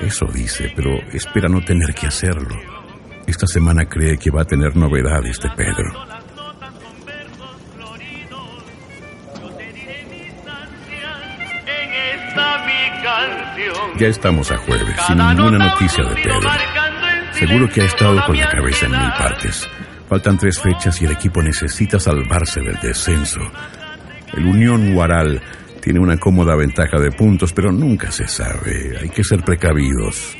Eso 0.00 0.26
dice, 0.32 0.72
pero 0.74 0.90
espera 1.12 1.48
no 1.48 1.60
tener 1.62 1.92
que 1.94 2.06
hacerlo. 2.06 2.54
Esta 3.26 3.46
semana 3.48 3.86
cree 3.86 4.16
que 4.16 4.30
va 4.30 4.42
a 4.42 4.44
tener 4.44 4.76
novedades 4.76 5.40
de 5.40 5.50
Pedro. 5.56 5.92
Ya 13.98 14.06
estamos 14.06 14.52
a 14.52 14.58
jueves, 14.58 14.96
sin 15.08 15.16
ninguna 15.16 15.58
noticia 15.58 16.04
de 16.04 16.14
Pedro. 16.22 16.50
Seguro 17.32 17.68
que 17.68 17.80
ha 17.80 17.84
estado 17.86 18.24
con 18.24 18.36
la 18.36 18.48
cabeza 18.48 18.86
en 18.86 18.92
mil 18.92 19.12
partes. 19.18 19.68
Faltan 20.08 20.38
tres 20.38 20.60
fechas 20.60 21.00
y 21.02 21.04
el 21.04 21.12
equipo 21.12 21.42
necesita 21.42 21.98
salvarse 21.98 22.60
del 22.60 22.78
descenso. 22.80 23.40
El 24.36 24.46
Unión 24.46 24.94
Guaral 24.94 25.40
Tiene 25.80 26.00
una 26.00 26.16
cómoda 26.16 26.56
ventaja 26.56 26.98
de 26.98 27.12
puntos, 27.12 27.52
pero 27.52 27.70
nunca 27.70 28.10
se 28.10 28.26
sabe. 28.26 28.98
Hay 29.00 29.08
que 29.08 29.22
ser 29.22 29.44
precavidos. 29.44 30.36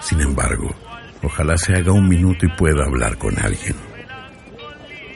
Sin 0.00 0.22
embargo, 0.22 0.74
ojalá 1.22 1.58
se 1.58 1.74
haga 1.74 1.92
un 1.92 2.08
minuto 2.08 2.46
y 2.46 2.56
pueda 2.56 2.82
hablar 2.86 3.18
con 3.18 3.38
alguien. 3.38 3.74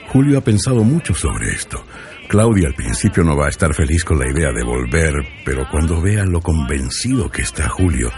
Julio 0.09 0.37
ha 0.37 0.43
pensado 0.43 0.85
mucho 0.85 1.15
sobre 1.15 1.49
esto. 1.49 1.83
Claudia 2.29 2.69
al 2.69 2.75
principio 2.75 3.25
no 3.25 3.35
va 3.39 3.47
a 3.47 3.49
estar 3.49 3.73
feliz 3.75 4.05
con 4.05 4.19
la 4.19 4.31
idea 4.31 4.53
de 4.53 4.63
volver, 4.65 5.15
pero 5.47 5.67
cuando 5.71 6.03
vea 6.03 6.25
lo 6.27 6.43
convencido 6.43 7.31
que 7.31 7.41
está 7.41 7.69
Julio, 7.71 8.11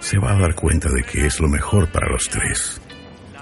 se 0.00 0.18
va 0.18 0.32
a 0.32 0.38
dar 0.40 0.56
cuenta 0.56 0.88
de 0.90 1.04
que 1.04 1.26
es 1.26 1.38
lo 1.38 1.48
mejor 1.48 1.92
para 1.92 2.10
los 2.10 2.28
tres. 2.28 2.80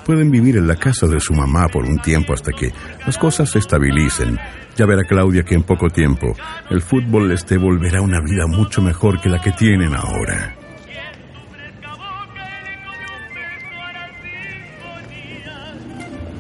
Pueden 0.05 0.31
vivir 0.31 0.57
en 0.57 0.67
la 0.67 0.77
casa 0.77 1.07
de 1.07 1.21
su 1.21 1.33
mamá 1.33 1.69
por 1.69 1.85
un 1.85 1.99
tiempo 1.99 2.33
hasta 2.33 2.53
que 2.53 2.73
las 3.07 3.17
cosas 3.19 3.51
se 3.51 3.59
estabilicen. 3.59 4.39
Ya 4.77 4.87
verá 4.87 5.05
Claudia 5.05 5.45
que 5.45 5.55
en 5.55 5.63
poco 5.63 5.91
tiempo 5.91 6.35
el 6.71 6.83
fútbol 6.83 7.29
les 7.29 7.47
devolverá 7.47 8.01
una 8.01 8.21
vida 8.21 8.47
mucho 8.47 8.83
mejor 8.83 9.21
que 9.21 9.29
la 9.29 9.41
que 9.41 9.53
tienen 9.53 9.95
ahora. 9.95 10.57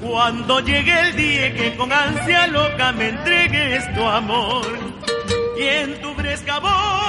Cuando 0.00 0.60
llegue 0.60 1.00
el 1.08 1.16
día 1.16 1.54
que 1.54 1.76
con 1.76 1.92
ansia 1.92 2.48
loca 2.48 2.92
me 2.92 3.10
entregues 3.10 3.94
tu 3.94 4.02
amor 4.02 4.66
y 5.56 5.62
en 5.62 6.00
tu 6.02 6.12
fresca 6.14 6.58
boca 6.58 7.01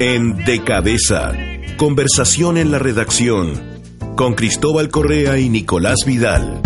en 0.00 0.36
que 0.36 0.36
con 0.36 0.36
En 0.38 0.44
De 0.44 0.64
Cabeza, 0.64 1.32
conversación 1.76 2.56
en 2.56 2.70
la 2.70 2.78
redacción 2.78 3.62
con 4.16 4.34
Cristóbal 4.34 4.88
Correa 4.90 5.38
y 5.38 5.48
Nicolás 5.48 5.98
Vidal. 6.06 6.62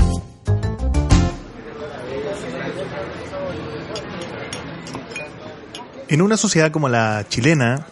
En 6.08 6.22
una 6.22 6.36
sociedad 6.36 6.70
como 6.70 6.88
la 6.88 7.26
chilena, 7.28 7.86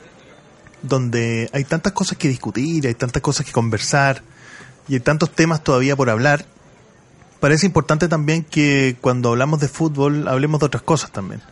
donde 0.82 1.50
hay 1.52 1.64
tantas 1.64 1.92
cosas 1.92 2.18
que 2.18 2.28
discutir, 2.28 2.86
hay 2.86 2.94
tantas 2.94 3.22
cosas 3.22 3.46
que 3.46 3.52
conversar 3.52 4.22
y 4.88 4.94
hay 4.94 5.00
tantos 5.00 5.30
temas 5.30 5.62
todavía 5.62 5.96
por 5.96 6.10
hablar, 6.10 6.46
parece 7.40 7.66
importante 7.66 8.08
también 8.08 8.44
que 8.44 8.96
cuando 9.00 9.30
hablamos 9.30 9.60
de 9.60 9.68
fútbol 9.68 10.28
hablemos 10.28 10.60
de 10.60 10.66
otras 10.66 10.82
cosas 10.82 11.12
también. 11.12 11.42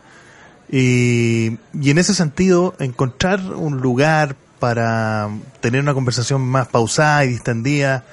Y, 0.71 1.57
y 1.73 1.89
en 1.89 1.97
ese 1.97 2.13
sentido, 2.13 2.75
encontrar 2.79 3.41
un 3.41 3.77
lugar 3.81 4.35
para 4.59 5.29
tener 5.61 5.81
una 5.81 5.93
conversación 5.93 6.41
más 6.41 6.67
pausada 6.67 7.25
y 7.25 7.29
distendida 7.29 8.05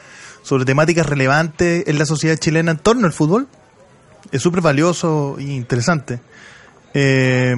sobre 0.43 0.65
temáticas 0.65 1.07
relevantes 1.07 1.85
en 1.87 1.99
la 1.99 2.05
sociedad 2.05 2.37
chilena 2.37 2.73
en 2.73 2.79
torno 2.79 3.07
al 3.07 3.12
fútbol 3.12 3.49
es 4.31 4.43
súper 4.43 4.61
valioso 4.61 5.37
e 5.38 5.45
interesante. 5.45 6.21
Eh, 6.95 7.55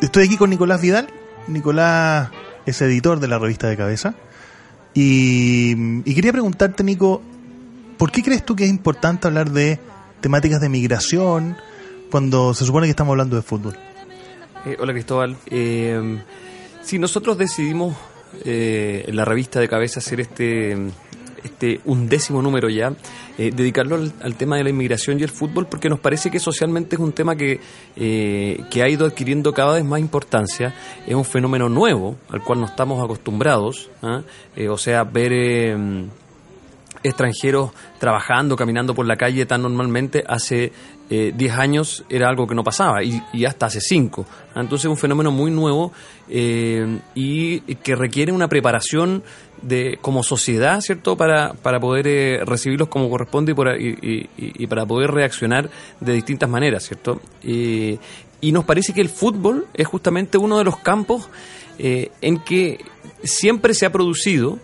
estoy 0.00 0.24
aquí 0.24 0.36
con 0.36 0.50
Nicolás 0.50 0.80
Vidal. 0.80 1.08
Nicolás 1.48 2.30
es 2.66 2.80
editor 2.82 3.20
de 3.20 3.28
la 3.28 3.38
revista 3.38 3.68
de 3.68 3.76
cabeza. 3.76 4.14
Y, 4.94 6.02
y 6.04 6.14
quería 6.14 6.32
preguntarte, 6.32 6.84
Nico, 6.84 7.22
¿por 7.98 8.10
qué 8.10 8.22
crees 8.22 8.44
tú 8.44 8.56
que 8.56 8.64
es 8.64 8.70
importante 8.70 9.26
hablar 9.26 9.50
de 9.50 9.78
temáticas 10.20 10.60
de 10.60 10.68
migración 10.68 11.56
cuando 12.10 12.54
se 12.54 12.64
supone 12.64 12.86
que 12.86 12.90
estamos 12.90 13.12
hablando 13.12 13.36
de 13.36 13.42
fútbol? 13.42 13.76
Eh, 14.64 14.76
hola 14.78 14.92
Cristóbal. 14.92 15.36
Eh, 15.46 16.18
sí, 16.82 16.98
nosotros 16.98 17.38
decidimos 17.38 17.96
eh, 18.44 19.04
en 19.06 19.16
la 19.16 19.24
revista 19.24 19.60
de 19.60 19.68
cabeza 19.68 20.00
hacer 20.00 20.20
este, 20.20 20.76
este 21.42 21.80
undécimo 21.84 22.42
número 22.42 22.68
ya, 22.68 22.92
eh, 23.38 23.50
dedicarlo 23.54 23.96
al, 23.96 24.34
tema 24.34 24.56
de 24.56 24.64
la 24.64 24.70
inmigración 24.70 25.18
y 25.18 25.22
el 25.22 25.30
fútbol 25.30 25.66
porque 25.66 25.88
nos 25.88 26.00
parece 26.00 26.30
que 26.30 26.38
socialmente 26.38 26.96
es 26.96 27.00
un 27.00 27.12
tema 27.12 27.36
que, 27.36 27.60
eh, 27.96 28.62
que 28.70 28.82
ha 28.82 28.88
ido 28.88 29.06
adquiriendo 29.06 29.52
cada 29.52 29.74
vez 29.74 29.84
más 29.84 30.00
importancia. 30.00 30.74
Es 31.06 31.14
un 31.14 31.24
fenómeno 31.24 31.68
nuevo 31.68 32.16
al 32.30 32.42
cual 32.42 32.60
no 32.60 32.66
estamos 32.66 33.02
acostumbrados. 33.02 33.90
¿ah? 34.02 34.22
O 34.68 34.78
sea, 34.78 35.04
ver... 35.04 35.76
eh, 37.02 37.08
extranjeros 37.08 37.70
trabajando, 37.98 38.56
caminando 38.56 38.94
por 38.94 39.06
la 39.06 39.16
calle 39.16 39.46
tan 39.46 39.62
normalmente, 39.62 40.24
hace 40.26 40.72
eh, 41.08 41.32
10 41.34 41.52
años 41.54 42.04
era 42.08 42.28
algo 42.28 42.46
que 42.46 42.54
no 42.54 42.64
pasaba 42.64 43.02
y, 43.02 43.44
hasta 43.44 43.66
hace 43.66 43.80
5. 43.80 44.26
Entonces 44.56 44.86
es 44.86 44.90
un 44.90 44.96
fenómeno 44.96 45.30
muy 45.30 45.50
nuevo 45.50 45.92
eh, 46.28 47.00
y 47.14 47.60
que 47.76 47.94
requiere 47.94 48.32
una 48.32 48.48
preparación 48.48 49.22
de 49.62 49.98
como 50.00 50.22
sociedad, 50.22 50.80
¿cierto?, 50.80 51.16
para, 51.16 51.54
para 51.54 51.80
poder 51.80 52.06
eh, 52.06 52.44
recibirlos 52.44 52.88
como 52.88 53.08
corresponde 53.08 53.54
y, 53.78 54.28
y, 54.36 54.66
para 54.66 54.84
poder 54.86 55.10
reaccionar 55.10 55.70
de 56.00 56.12
distintas 56.12 56.48
maneras, 56.48 56.84
¿cierto? 56.84 57.20
Eh, 57.42 57.98
y 58.40 58.52
nos 58.52 58.64
parece 58.64 58.92
que 58.92 59.00
el 59.00 59.08
fútbol 59.08 59.66
es 59.74 59.86
justamente 59.86 60.38
uno 60.38 60.58
de 60.58 60.64
los 60.64 60.76
campos 60.78 61.28
eh, 61.78 62.10
en 62.20 62.38
que 62.38 62.84
siempre 63.22 63.74
se 63.74 63.86
ha 63.86 63.90
producido. 63.90 64.58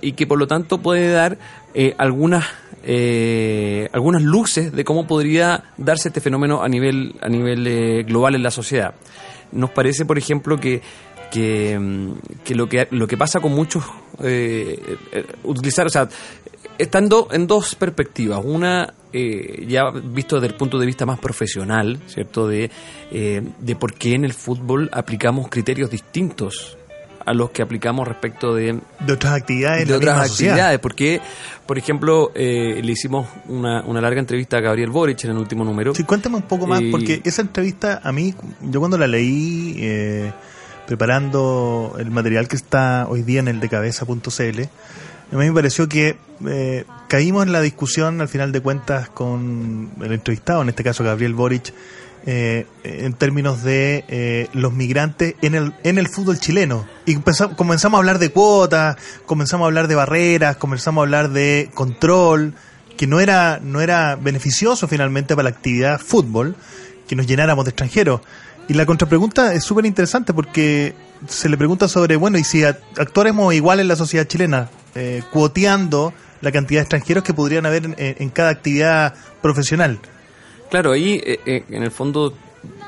Y 0.00 0.12
que 0.12 0.26
por 0.26 0.38
lo 0.38 0.46
tanto 0.46 0.78
puede 0.78 1.10
dar 1.10 1.38
eh, 1.74 1.94
algunas 1.98 2.44
eh, 2.84 3.88
algunas 3.92 4.22
luces 4.22 4.72
de 4.72 4.84
cómo 4.84 5.06
podría 5.06 5.64
darse 5.76 6.08
este 6.08 6.20
fenómeno 6.20 6.62
a 6.62 6.68
nivel 6.68 7.16
a 7.20 7.28
nivel 7.28 7.66
eh, 7.66 8.02
global 8.04 8.34
en 8.34 8.42
la 8.42 8.50
sociedad. 8.50 8.94
Nos 9.50 9.70
parece, 9.70 10.04
por 10.04 10.18
ejemplo, 10.18 10.58
que 10.58 10.82
que, 11.30 11.78
mm, 11.78 12.12
lo 12.54 12.68
que 12.68 12.88
lo 12.90 13.06
que 13.06 13.16
pasa 13.16 13.40
con 13.40 13.52
muchos 13.52 13.84
eh, 14.22 14.96
eh, 15.12 15.26
utilizar, 15.44 15.86
o 15.86 15.90
sea, 15.90 16.08
estando 16.76 17.28
en 17.30 17.46
dos 17.46 17.74
perspectivas. 17.74 18.40
Una, 18.44 18.94
eh, 19.12 19.64
ya 19.68 19.90
visto 19.90 20.36
desde 20.36 20.48
el 20.48 20.54
punto 20.54 20.78
de 20.78 20.86
vista 20.86 21.06
más 21.06 21.18
profesional, 21.18 22.00
¿cierto? 22.06 22.48
De, 22.48 22.70
de 23.10 23.76
por 23.76 23.94
qué 23.94 24.14
en 24.14 24.24
el 24.24 24.32
fútbol 24.32 24.90
aplicamos 24.92 25.48
criterios 25.48 25.90
distintos 25.90 26.76
a 27.28 27.34
los 27.34 27.50
que 27.50 27.60
aplicamos 27.60 28.08
respecto 28.08 28.54
de, 28.54 28.80
De 29.00 29.12
otras 29.12 29.34
actividades 29.34 29.86
de 29.86 29.94
otras 29.94 30.28
sociedad. 30.28 30.54
actividades. 30.54 30.78
Porque, 30.80 31.20
por 31.66 31.76
ejemplo, 31.76 32.32
eh, 32.34 32.80
le 32.82 32.92
hicimos 32.92 33.28
una, 33.48 33.82
una 33.82 34.00
larga 34.00 34.18
entrevista 34.18 34.56
a 34.56 34.60
Gabriel 34.60 34.90
Boric 34.90 35.24
en 35.24 35.32
el 35.32 35.36
último 35.36 35.62
número. 35.64 35.94
Sí, 35.94 36.04
cuéntame 36.04 36.36
un 36.36 36.42
poco 36.42 36.66
más, 36.66 36.80
porque 36.90 37.20
esa 37.24 37.42
entrevista 37.42 38.00
a 38.02 38.12
mí, 38.12 38.34
yo 38.62 38.80
cuando 38.80 38.96
la 38.96 39.06
leí 39.06 39.76
eh, 39.78 40.32
preparando 40.86 41.96
el 41.98 42.10
material 42.10 42.48
que 42.48 42.56
está 42.56 43.06
hoy 43.08 43.22
día 43.22 43.40
en 43.40 43.48
el 43.48 43.60
decabeza.cl, 43.60 44.62
a 45.30 45.36
mí 45.36 45.44
me 45.46 45.52
pareció 45.52 45.86
que 45.86 46.16
eh, 46.46 46.84
caímos 47.08 47.44
en 47.44 47.52
la 47.52 47.60
discusión 47.60 48.22
al 48.22 48.28
final 48.28 48.52
de 48.52 48.62
cuentas 48.62 49.10
con 49.10 49.90
el 50.00 50.12
entrevistado, 50.12 50.62
en 50.62 50.70
este 50.70 50.82
caso 50.82 51.04
Gabriel 51.04 51.34
Boric, 51.34 51.74
eh, 52.30 52.66
en 52.84 53.14
términos 53.14 53.62
de 53.62 54.04
eh, 54.06 54.48
los 54.52 54.74
migrantes 54.74 55.34
en 55.40 55.54
el, 55.54 55.72
en 55.82 55.96
el 55.96 56.08
fútbol 56.08 56.38
chileno. 56.38 56.86
Y 57.06 57.16
comenzamos 57.56 57.96
a 57.96 58.00
hablar 58.00 58.18
de 58.18 58.28
cuotas, 58.28 58.98
comenzamos 59.24 59.64
a 59.64 59.68
hablar 59.68 59.88
de 59.88 59.94
barreras, 59.94 60.58
comenzamos 60.58 61.00
a 61.00 61.04
hablar 61.04 61.30
de 61.30 61.70
control, 61.72 62.52
que 62.98 63.06
no 63.06 63.20
era, 63.20 63.60
no 63.62 63.80
era 63.80 64.16
beneficioso 64.16 64.86
finalmente 64.88 65.34
para 65.34 65.44
la 65.44 65.56
actividad 65.56 65.98
fútbol, 65.98 66.54
que 67.06 67.16
nos 67.16 67.26
llenáramos 67.26 67.64
de 67.64 67.70
extranjeros. 67.70 68.20
Y 68.68 68.74
la 68.74 68.84
contrapregunta 68.84 69.54
es 69.54 69.64
súper 69.64 69.86
interesante 69.86 70.34
porque 70.34 70.94
se 71.28 71.48
le 71.48 71.56
pregunta 71.56 71.88
sobre, 71.88 72.16
bueno, 72.16 72.36
y 72.36 72.44
si 72.44 72.62
actuáramos 72.62 73.54
igual 73.54 73.80
en 73.80 73.88
la 73.88 73.96
sociedad 73.96 74.26
chilena, 74.26 74.68
eh, 74.94 75.22
cuoteando 75.32 76.12
la 76.42 76.52
cantidad 76.52 76.80
de 76.80 76.82
extranjeros 76.82 77.24
que 77.24 77.32
podrían 77.32 77.64
haber 77.64 77.94
en 77.96 78.28
cada 78.28 78.50
actividad 78.50 79.14
profesional. 79.40 79.98
Claro, 80.70 80.92
ahí 80.92 81.20
eh, 81.24 81.40
eh, 81.46 81.64
en 81.70 81.82
el 81.82 81.90
fondo 81.90 82.32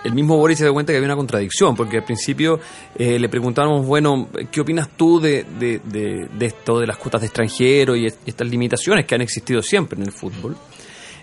el 0.04 0.12
mismo 0.14 0.36
Boris 0.36 0.58
se 0.58 0.64
dio 0.64 0.72
cuenta 0.72 0.92
que 0.92 0.96
había 0.96 1.06
una 1.08 1.16
contradicción, 1.16 1.76
porque 1.76 1.98
al 1.98 2.04
principio 2.04 2.58
eh, 2.96 3.18
le 3.18 3.28
preguntábamos, 3.28 3.86
bueno, 3.86 4.28
¿qué 4.50 4.60
opinas 4.60 4.88
tú 4.96 5.20
de, 5.20 5.44
de, 5.58 5.80
de- 5.84 6.26
de 6.32 6.46
esto, 6.46 6.78
de 6.80 6.86
las 6.86 6.96
cuotas 6.96 7.20
de 7.20 7.26
extranjero 7.28 7.94
y, 7.94 8.06
est- 8.06 8.18
estas 8.26 8.48
limitaciones 8.48 9.04
que 9.06 9.14
han 9.14 9.20
existido 9.20 9.62
siempre 9.62 9.98
en 9.98 10.06
el 10.06 10.12
fútbol? 10.12 10.56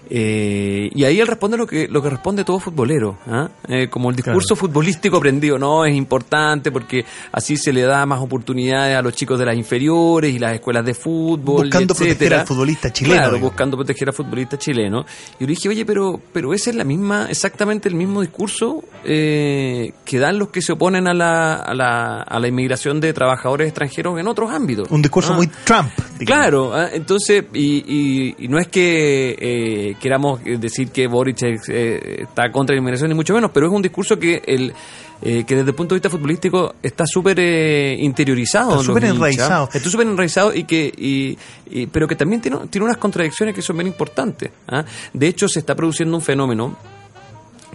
Eh, 0.09 0.89
y 0.93 1.03
ahí 1.03 1.19
él 1.19 1.27
responde 1.27 1.57
lo 1.57 1.67
que 1.67 1.87
lo 1.87 2.01
que 2.01 2.09
responde 2.09 2.43
todo 2.43 2.59
futbolero, 2.59 3.17
¿ah? 3.27 3.49
Eh, 3.67 3.87
como 3.89 4.09
el 4.09 4.15
discurso 4.15 4.55
futbolístico 4.55 5.17
aprendido, 5.17 5.57
no 5.57 5.85
es 5.85 5.95
importante 5.95 6.71
porque 6.71 7.05
así 7.31 7.57
se 7.57 7.73
le 7.73 7.81
da 7.83 8.05
más 8.05 8.19
oportunidades 8.21 8.97
a 8.97 9.01
los 9.01 9.13
chicos 9.13 9.37
de 9.39 9.45
las 9.45 9.55
inferiores 9.57 10.33
y 10.33 10.39
las 10.39 10.53
escuelas 10.53 10.85
de 10.85 10.93
fútbol, 10.93 11.63
Buscando 11.65 11.93
proteger 11.95 12.33
al 12.33 12.47
futbolista 12.47 12.91
chileno, 12.91 13.21
Claro, 13.21 13.39
buscando 13.39 13.77
proteger 13.77 14.09
al 14.09 14.13
futbolista 14.13 14.57
chileno. 14.57 15.05
Y 15.39 15.41
yo 15.43 15.47
le 15.47 15.53
dije, 15.53 15.69
oye, 15.69 15.85
pero, 15.85 16.19
pero 16.33 16.53
ese 16.53 16.69
es 16.71 16.75
la 16.75 16.83
misma, 16.83 17.27
exactamente 17.29 17.89
el 17.89 17.95
mismo 17.95 18.21
discurso 18.21 18.83
eh, 19.03 19.91
que 20.05 20.19
dan 20.19 20.39
los 20.39 20.49
que 20.49 20.61
se 20.61 20.71
oponen 20.73 21.07
a 21.07 21.13
la, 21.13 21.55
a, 21.55 21.73
la, 21.73 22.21
a 22.21 22.39
la 22.39 22.47
inmigración 22.47 22.99
de 22.99 23.13
trabajadores 23.13 23.67
extranjeros 23.67 24.19
en 24.19 24.27
otros 24.27 24.51
ámbitos. 24.51 24.89
Un 24.91 25.01
discurso 25.01 25.33
Ah. 25.33 25.35
muy 25.35 25.47
Trump. 25.65 25.89
digamos. 26.19 26.25
Claro, 26.25 26.73
ah, 26.73 26.89
entonces, 26.93 27.43
y, 27.53 27.83
y- 27.87 28.35
y 28.39 28.47
no 28.47 28.59
es 28.59 28.67
que, 28.67 29.35
eh, 29.39 29.95
queramos 29.99 30.41
decir 30.43 30.89
que 30.89 31.07
Boric 31.07 31.37
eh, 31.43 32.23
está 32.23 32.51
contra 32.51 32.75
la 32.75 32.79
inmigración, 32.79 33.09
ni 33.09 33.15
mucho 33.15 33.33
menos, 33.33 33.51
pero 33.53 33.67
es 33.67 33.73
un 33.73 33.81
discurso 33.81 34.17
que 34.17 34.41
el 34.45 34.73
eh, 35.21 35.43
que 35.47 35.55
desde 35.55 35.69
el 35.71 35.75
punto 35.75 35.95
de 35.95 35.97
vista 35.99 36.09
futbolístico 36.11 36.75
está 36.83 37.05
súper 37.07 37.39
eh, 37.39 37.95
interiorizado. 37.99 38.71
Está 38.73 38.83
súper 38.83 39.03
enraizado. 39.05 39.69
Está 39.73 39.89
súper 39.89 40.07
enraizado 40.07 40.53
y 40.53 40.63
que, 40.65 40.93
y, 40.95 41.37
y- 41.71 41.87
pero 41.87 42.07
que 42.07 42.15
también 42.15 42.39
tiene, 42.39 42.57
tiene 42.69 42.85
unas 42.85 42.97
contradicciones 42.97 43.55
que 43.55 43.61
son 43.63 43.77
bien 43.77 43.87
importantes. 43.87 44.51
¿ah? 44.67 44.85
De 45.13 45.27
hecho, 45.27 45.47
se 45.47 45.57
está 45.59 45.73
produciendo 45.75 46.15
un 46.15 46.21
fenómeno 46.21 46.77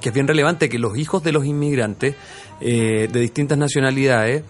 que 0.01 0.09
es 0.11 0.15
bien 0.15 0.27
relevante, 0.29 0.69
que 0.69 0.79
los 0.79 0.97
hijos 0.99 1.23
de 1.25 1.33
los 1.33 1.45
inmigrantes 1.45 2.15
eh, 2.61 3.09
de 3.13 3.21
distintas 3.21 3.59
nacionalidades 3.59 4.43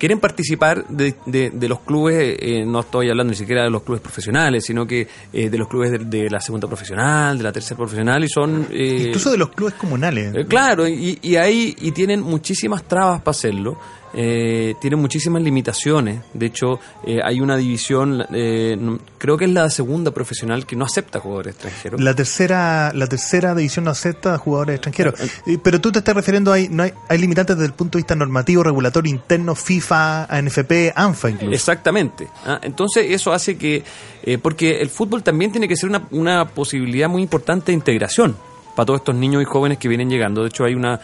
quieren 0.00 0.18
participar 0.18 0.84
de, 0.88 1.14
de- 1.26 1.50
de 1.50 1.68
los 1.68 1.78
clubes, 1.80 2.36
eh, 2.40 2.64
no 2.66 2.80
estoy 2.80 3.08
hablando 3.10 3.30
ni 3.30 3.36
siquiera 3.36 3.62
de 3.62 3.70
los 3.70 3.82
clubes 3.84 4.00
profesionales, 4.00 4.64
sino 4.64 4.84
que 4.86 5.06
eh, 5.32 5.48
de 5.48 5.58
los 5.58 5.68
clubes 5.68 5.92
de, 5.92 5.98
de 5.98 6.28
la 6.28 6.40
segunda 6.40 6.66
profesional, 6.66 7.38
de 7.38 7.44
la 7.44 7.52
tercera 7.52 7.76
profesional, 7.76 8.24
y 8.24 8.28
son... 8.28 8.66
eh, 8.72 9.04
Incluso 9.08 9.30
de 9.30 9.36
los 9.38 9.50
clubes 9.50 9.74
comunales. 9.74 10.34
eh, 10.34 10.46
claro, 10.46 10.88
y, 10.88 11.18
y 11.22 11.36
ahí 11.36 11.76
y 11.80 11.92
tienen 11.92 12.20
muchísimas 12.22 12.82
trabas 12.82 13.20
para 13.20 13.30
hacerlo. 13.30 13.78
Eh, 14.14 14.74
tienen 14.80 14.98
muchísimas 15.00 15.42
limitaciones. 15.42 16.22
De 16.34 16.46
hecho, 16.46 16.80
eh, 17.04 17.20
hay 17.22 17.40
una 17.40 17.56
división, 17.56 18.24
eh, 18.32 18.76
creo 19.18 19.36
que 19.36 19.44
es 19.44 19.50
la 19.50 19.70
segunda 19.70 20.10
profesional 20.10 20.66
que 20.66 20.76
no 20.76 20.84
acepta 20.84 21.20
jugadores 21.20 21.54
extranjeros. 21.54 22.00
La 22.00 22.14
tercera, 22.14 22.92
la 22.94 23.06
tercera 23.06 23.54
división 23.54 23.84
no 23.84 23.90
acepta 23.90 24.36
jugadores 24.38 24.76
extranjeros. 24.76 25.14
Eh, 25.46 25.58
Pero 25.62 25.80
tú 25.80 25.92
te 25.92 26.00
estás 26.00 26.14
refiriendo, 26.14 26.52
hay, 26.52 26.68
no 26.68 26.82
hay, 26.82 26.92
hay 27.08 27.18
limitantes 27.18 27.56
desde 27.56 27.66
el 27.66 27.74
punto 27.74 27.98
de 27.98 28.02
vista 28.02 28.16
normativo, 28.16 28.62
regulatorio, 28.62 29.10
interno, 29.10 29.54
FIFA, 29.54 30.24
ANFP, 30.24 30.92
ANFA 30.94 31.30
incluso. 31.30 31.54
Exactamente. 31.54 32.28
¿ah? 32.44 32.58
Entonces 32.62 33.06
eso 33.10 33.32
hace 33.32 33.56
que, 33.56 33.84
eh, 34.22 34.38
porque 34.38 34.80
el 34.80 34.90
fútbol 34.90 35.22
también 35.22 35.52
tiene 35.52 35.68
que 35.68 35.76
ser 35.76 35.88
una, 35.88 36.06
una 36.10 36.48
posibilidad 36.48 37.08
muy 37.08 37.22
importante 37.22 37.66
de 37.66 37.74
integración 37.74 38.36
para 38.74 38.86
todos 38.86 39.00
estos 39.00 39.14
niños 39.14 39.42
y 39.42 39.44
jóvenes 39.44 39.78
que 39.78 39.88
vienen 39.88 40.08
llegando. 40.08 40.42
De 40.42 40.48
hecho 40.48 40.64
hay 40.64 40.74
una, 40.74 41.00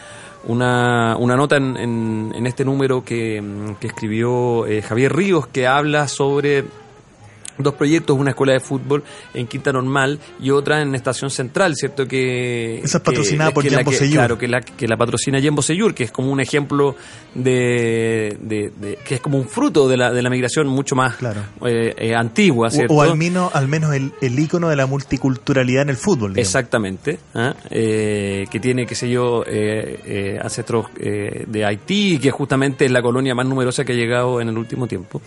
una, 0.47 1.17
una 1.19 1.37
nota 1.37 1.57
en, 1.57 1.77
en- 1.77 2.33
en 2.35 2.47
este 2.47 2.65
número 2.65 3.05
que, 3.05 3.43
que 3.81 3.87
escribió 3.89 4.67
eh, 4.67 4.83
Javier 4.83 5.15
Ríos 5.15 5.47
que 5.47 5.67
habla 5.67 6.09
sobre 6.09 6.65
dos 7.59 7.75
proyectos, 7.75 8.17
una 8.19 8.31
escuela 8.31 8.53
de 8.53 8.61
fútbol 8.61 9.03
en 9.35 9.47
Quinta 9.47 9.73
Normal 9.73 10.19
y 10.41 10.51
otra 10.51 10.83
en 10.83 10.95
Estación 10.95 11.31
Central, 11.31 11.75
¿cierto? 11.77 12.07
Que 12.07 12.79
Esa 12.83 12.99
es 12.99 13.03
patrocinada 13.05 13.51
por 13.53 13.63
que 13.65 13.71
la 13.71 13.77
Jambo. 13.79 13.91
Claro, 14.17 14.39
que 14.39 14.49
la, 14.49 14.61
que 14.61 14.87
la 14.89 14.97
patrocina 14.97 15.41
Jembo 15.41 15.63
Seyur, 15.63 15.95
que 15.95 16.05
es 16.05 16.11
como 16.11 16.31
un 16.31 16.41
ejemplo 16.41 16.97
de, 17.35 18.37
de- 18.41 18.73
de- 18.81 18.99
que 19.05 19.17
es 19.17 19.21
como 19.21 19.39
un 19.39 19.49
fruto 19.49 19.89
de 19.89 19.97
la, 19.97 20.13
de 20.13 20.23
la 20.23 20.31
migración 20.31 20.67
mucho 20.69 20.95
más 20.97 21.17
eh, 21.65 21.95
eh, 21.97 22.15
antigua, 22.15 22.71
¿cierto? 22.71 22.95
O, 22.95 22.99
o 22.99 23.03
al 23.03 23.17
menos, 23.17 23.55
al 23.55 23.69
menos 23.69 23.95
el, 23.95 24.13
el 24.21 24.39
ícono 24.39 24.69
de 24.69 24.77
la 24.77 24.87
multiculturalidad 24.87 25.83
en 25.83 25.91
el 25.91 25.97
fútbol. 25.97 26.33
digamos. 26.33 26.49
Exactamente, 26.49 27.19
¿ah? 27.35 27.55
Eh, 27.71 28.47
que 28.51 28.61
tiene, 28.61 28.87
qué 28.87 28.95
sé 28.95 29.09
yo, 29.11 29.45
ancestros 30.43 30.87
de 30.97 31.65
Haití, 31.65 32.19
que 32.19 32.31
justamente 32.31 32.85
es 32.87 32.91
la 32.91 33.03
colonia 33.03 33.35
más 33.35 33.47
numerosa 33.47 33.85
que 33.85 33.93
ha 33.93 33.97
llegado 33.97 34.41
en 34.41 34.49
el 34.49 34.59
último 34.59 34.87
tiempo. 34.87 35.21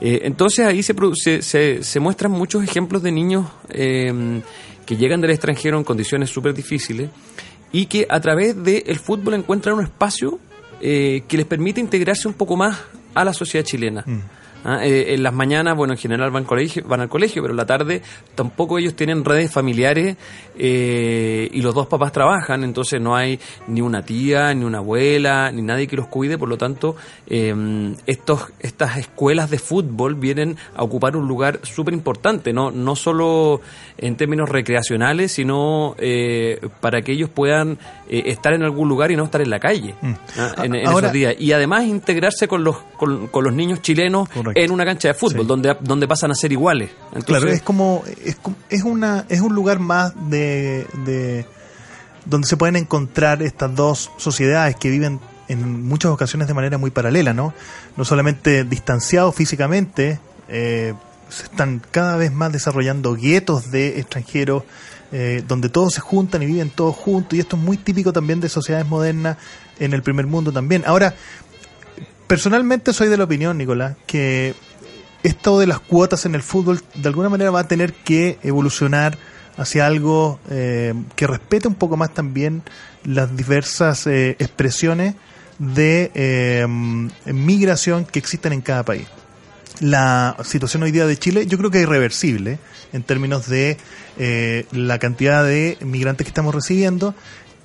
Entonces 0.00 0.66
ahí 0.66 0.82
se, 0.82 0.94
produ- 0.94 1.14
se, 1.14 1.42
se- 1.82 2.00
muestran 2.00 2.32
muchos 2.32 2.62
ejemplos 2.64 3.02
de 3.02 3.12
niños 3.12 3.46
eh, 3.68 4.40
que 4.86 4.96
llegan 4.96 5.20
del 5.20 5.30
extranjero 5.30 5.78
en 5.78 5.84
condiciones 5.84 6.30
súper 6.30 6.52
difíciles 6.54 7.10
y 7.72 7.86
que 7.86 8.06
a 8.10 8.20
través 8.20 8.60
del 8.62 8.98
fútbol 8.98 9.34
encuentran 9.34 9.76
un 9.76 9.84
espacio 9.84 10.38
eh, 10.80 11.22
que 11.28 11.36
les 11.36 11.46
permite 11.46 11.80
integrarse 11.80 12.26
un 12.26 12.34
poco 12.34 12.56
más 12.56 12.78
a 13.14 13.24
la 13.24 13.32
sociedad 13.32 13.64
chilena. 13.64 14.04
Ah, 14.64 14.84
eh, 14.84 15.14
en 15.14 15.22
las 15.22 15.32
mañanas, 15.32 15.76
bueno, 15.76 15.94
en 15.94 15.98
general 15.98 16.30
van, 16.30 16.44
colegio, 16.44 16.82
van 16.86 17.00
al 17.00 17.08
colegio, 17.08 17.40
pero 17.42 17.52
en 17.52 17.56
la 17.56 17.66
tarde 17.66 18.02
tampoco 18.34 18.78
ellos 18.78 18.94
tienen 18.94 19.24
redes 19.24 19.50
familiares 19.50 20.16
eh, 20.58 21.48
y 21.52 21.62
los 21.62 21.74
dos 21.74 21.86
papás 21.86 22.12
trabajan, 22.12 22.62
entonces 22.64 23.00
no 23.00 23.16
hay 23.16 23.38
ni 23.68 23.80
una 23.80 24.02
tía, 24.02 24.52
ni 24.54 24.64
una 24.64 24.78
abuela, 24.78 25.50
ni 25.50 25.62
nadie 25.62 25.86
que 25.86 25.96
los 25.96 26.06
cuide, 26.08 26.36
por 26.36 26.48
lo 26.48 26.58
tanto, 26.58 26.96
eh, 27.26 27.94
estos, 28.06 28.48
estas 28.60 28.98
escuelas 28.98 29.50
de 29.50 29.58
fútbol 29.58 30.14
vienen 30.16 30.56
a 30.76 30.82
ocupar 30.82 31.16
un 31.16 31.26
lugar 31.26 31.60
súper 31.62 31.94
importante, 31.94 32.52
¿no? 32.52 32.70
no 32.70 32.96
solo 32.96 33.60
en 33.96 34.16
términos 34.16 34.48
recreacionales, 34.48 35.32
sino 35.32 35.94
eh, 35.98 36.60
para 36.80 37.02
que 37.02 37.12
ellos 37.12 37.30
puedan 37.30 37.78
eh, 38.08 38.24
estar 38.26 38.52
en 38.52 38.62
algún 38.62 38.88
lugar 38.88 39.10
y 39.10 39.16
no 39.16 39.24
estar 39.24 39.40
en 39.40 39.50
la 39.50 39.58
calle 39.58 39.94
Mm. 40.02 40.12
ah, 40.38 40.54
en, 40.64 40.74
en 40.74 40.86
Ahora- 40.86 41.06
esos 41.08 41.12
días. 41.12 41.34
Y 41.38 41.52
además 41.52 41.84
integrarse 41.84 42.48
con 42.48 42.64
los, 42.64 42.76
con, 42.96 43.28
con 43.28 43.44
los 43.44 43.52
niños 43.54 43.80
chilenos 43.82 44.28
en 44.54 44.70
una 44.70 44.84
cancha 44.84 45.08
de 45.08 45.14
fútbol, 45.14 45.46
donde, 45.46 45.76
donde 45.80 46.06
pasan 46.08 46.30
a 46.30 46.34
ser 46.34 46.52
iguales. 46.52 46.90
Entonces, 47.14 47.26
Claro, 47.26 47.48
es 47.48 47.62
como 47.62 48.02
es, 48.24 48.36
como- 48.36 48.56
es 48.68 48.82
una 48.82 49.24
es 49.28 49.40
un 49.40 49.54
lugar 49.54 49.78
más 49.78 50.12
de, 50.30 50.86
de 51.04 51.46
donde 52.26 52.46
se 52.46 52.56
pueden 52.56 52.76
encontrar 52.76 53.42
estas 53.42 53.74
dos 53.74 54.10
sociedades 54.18 54.76
que 54.76 54.90
viven 54.90 55.20
en 55.48 55.84
muchas 55.86 56.12
ocasiones 56.12 56.46
de 56.48 56.54
manera 56.54 56.78
muy 56.78 56.90
paralela, 56.90 57.32
¿no? 57.32 57.52
No 57.96 58.04
solamente 58.04 58.62
distanciados 58.64 59.34
físicamente, 59.34 60.20
eh, 60.48 60.94
se 61.28 61.44
están 61.44 61.80
cada 61.90 62.16
vez 62.16 62.32
más 62.32 62.52
desarrollando 62.52 63.14
guetos 63.16 63.70
de 63.70 63.98
extranjeros 64.00 64.62
eh, 65.12 65.42
donde 65.48 65.68
todos 65.68 65.94
se 65.94 66.00
juntan 66.00 66.42
y 66.42 66.46
viven 66.46 66.70
todos 66.70 66.94
juntos 66.94 67.34
y 67.36 67.40
esto 67.40 67.56
es 67.56 67.62
muy 67.62 67.76
típico 67.78 68.12
también 68.12 68.38
de 68.40 68.48
sociedades 68.48 68.86
modernas 68.86 69.38
en 69.80 69.92
el 69.92 70.02
primer 70.02 70.26
mundo 70.28 70.52
también. 70.52 70.84
Ahora, 70.86 71.14
personalmente 72.30 72.92
soy 72.92 73.08
de 73.08 73.16
la 73.16 73.24
opinión, 73.24 73.58
Nicolás, 73.58 73.96
que 74.06 74.54
esto 75.24 75.58
de 75.58 75.66
las 75.66 75.80
cuotas 75.80 76.26
en 76.26 76.36
el 76.36 76.42
fútbol 76.42 76.80
de 76.94 77.08
alguna 77.08 77.28
manera 77.28 77.50
va 77.50 77.58
a 77.58 77.66
tener 77.66 77.92
que 77.92 78.38
evolucionar 78.44 79.18
hacia 79.56 79.84
algo 79.84 80.38
eh, 80.48 80.94
que 81.16 81.26
respete 81.26 81.66
un 81.66 81.74
poco 81.74 81.96
más 81.96 82.14
también 82.14 82.62
las 83.02 83.36
diversas 83.36 84.06
eh, 84.06 84.36
expresiones 84.38 85.16
de 85.58 86.12
eh, 86.14 86.68
migración 86.68 88.04
que 88.04 88.20
existen 88.20 88.52
en 88.52 88.60
cada 88.60 88.84
país. 88.84 89.08
La 89.80 90.36
situación 90.44 90.84
hoy 90.84 90.92
día 90.92 91.06
de 91.06 91.16
Chile 91.16 91.46
yo 91.48 91.58
creo 91.58 91.72
que 91.72 91.78
es 91.78 91.82
irreversible 91.82 92.60
en 92.92 93.02
términos 93.02 93.48
de 93.48 93.76
eh, 94.18 94.66
la 94.70 95.00
cantidad 95.00 95.44
de 95.44 95.78
migrantes 95.80 96.26
que 96.26 96.30
estamos 96.30 96.54
recibiendo 96.54 97.12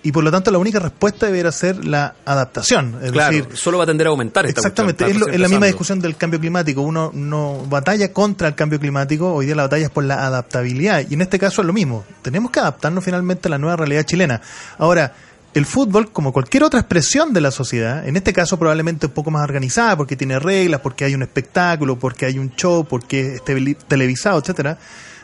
y 0.05 0.11
por 0.11 0.23
lo 0.23 0.31
tanto 0.31 0.51
la 0.51 0.57
única 0.59 0.79
respuesta 0.79 1.25
deberá 1.25 1.51
ser 1.51 1.83
la 1.83 2.13
adaptación. 2.25 2.99
Es 3.01 3.11
claro, 3.11 3.35
decir, 3.35 3.57
solo 3.57 3.79
va 3.79 3.83
a 3.83 3.87
tender 3.87 4.07
a 4.07 4.11
aumentar 4.11 4.45
esta 4.45 4.61
Exactamente, 4.61 5.03
cuestión, 5.03 5.23
es, 5.23 5.27
lo- 5.27 5.33
es 5.33 5.39
la 5.41 5.49
misma 5.49 5.65
discusión 5.65 5.99
del 5.99 6.15
cambio 6.15 6.39
climático. 6.39 6.81
Uno 6.81 7.11
no 7.13 7.65
batalla 7.67 8.13
contra 8.13 8.47
el 8.47 8.55
cambio 8.55 8.79
climático, 8.79 9.33
hoy 9.33 9.47
día 9.47 9.55
la 9.55 9.63
batalla 9.63 9.85
es 9.85 9.89
por 9.91 10.03
la 10.03 10.25
adaptabilidad. 10.25 11.03
Y 11.09 11.15
en 11.15 11.21
este 11.21 11.39
caso 11.39 11.61
es 11.61 11.67
lo 11.67 11.73
mismo. 11.73 12.05
Tenemos 12.21 12.51
que 12.51 12.59
adaptarnos 12.59 13.03
finalmente 13.03 13.47
a 13.47 13.51
la 13.51 13.57
nueva 13.57 13.75
realidad 13.77 14.03
chilena. 14.03 14.41
Ahora, 14.77 15.11
el 15.55 15.65
fútbol, 15.65 16.11
como 16.11 16.31
cualquier 16.33 16.63
otra 16.63 16.79
expresión 16.81 17.33
de 17.33 17.41
la 17.41 17.49
sociedad, 17.49 18.07
en 18.07 18.15
este 18.17 18.31
caso 18.33 18.59
probablemente 18.59 19.07
un 19.07 19.13
poco 19.13 19.31
más 19.31 19.41
organizada, 19.43 19.97
porque 19.97 20.15
tiene 20.15 20.37
reglas, 20.37 20.81
porque 20.81 21.05
hay 21.05 21.15
un 21.15 21.23
espectáculo, 21.23 21.97
porque 21.97 22.25
hay 22.25 22.37
un 22.37 22.51
show, 22.55 22.85
porque 22.85 23.35
es 23.35 23.41
tele- 23.43 23.75
televisado, 23.87 24.37
etcétera, 24.39 24.77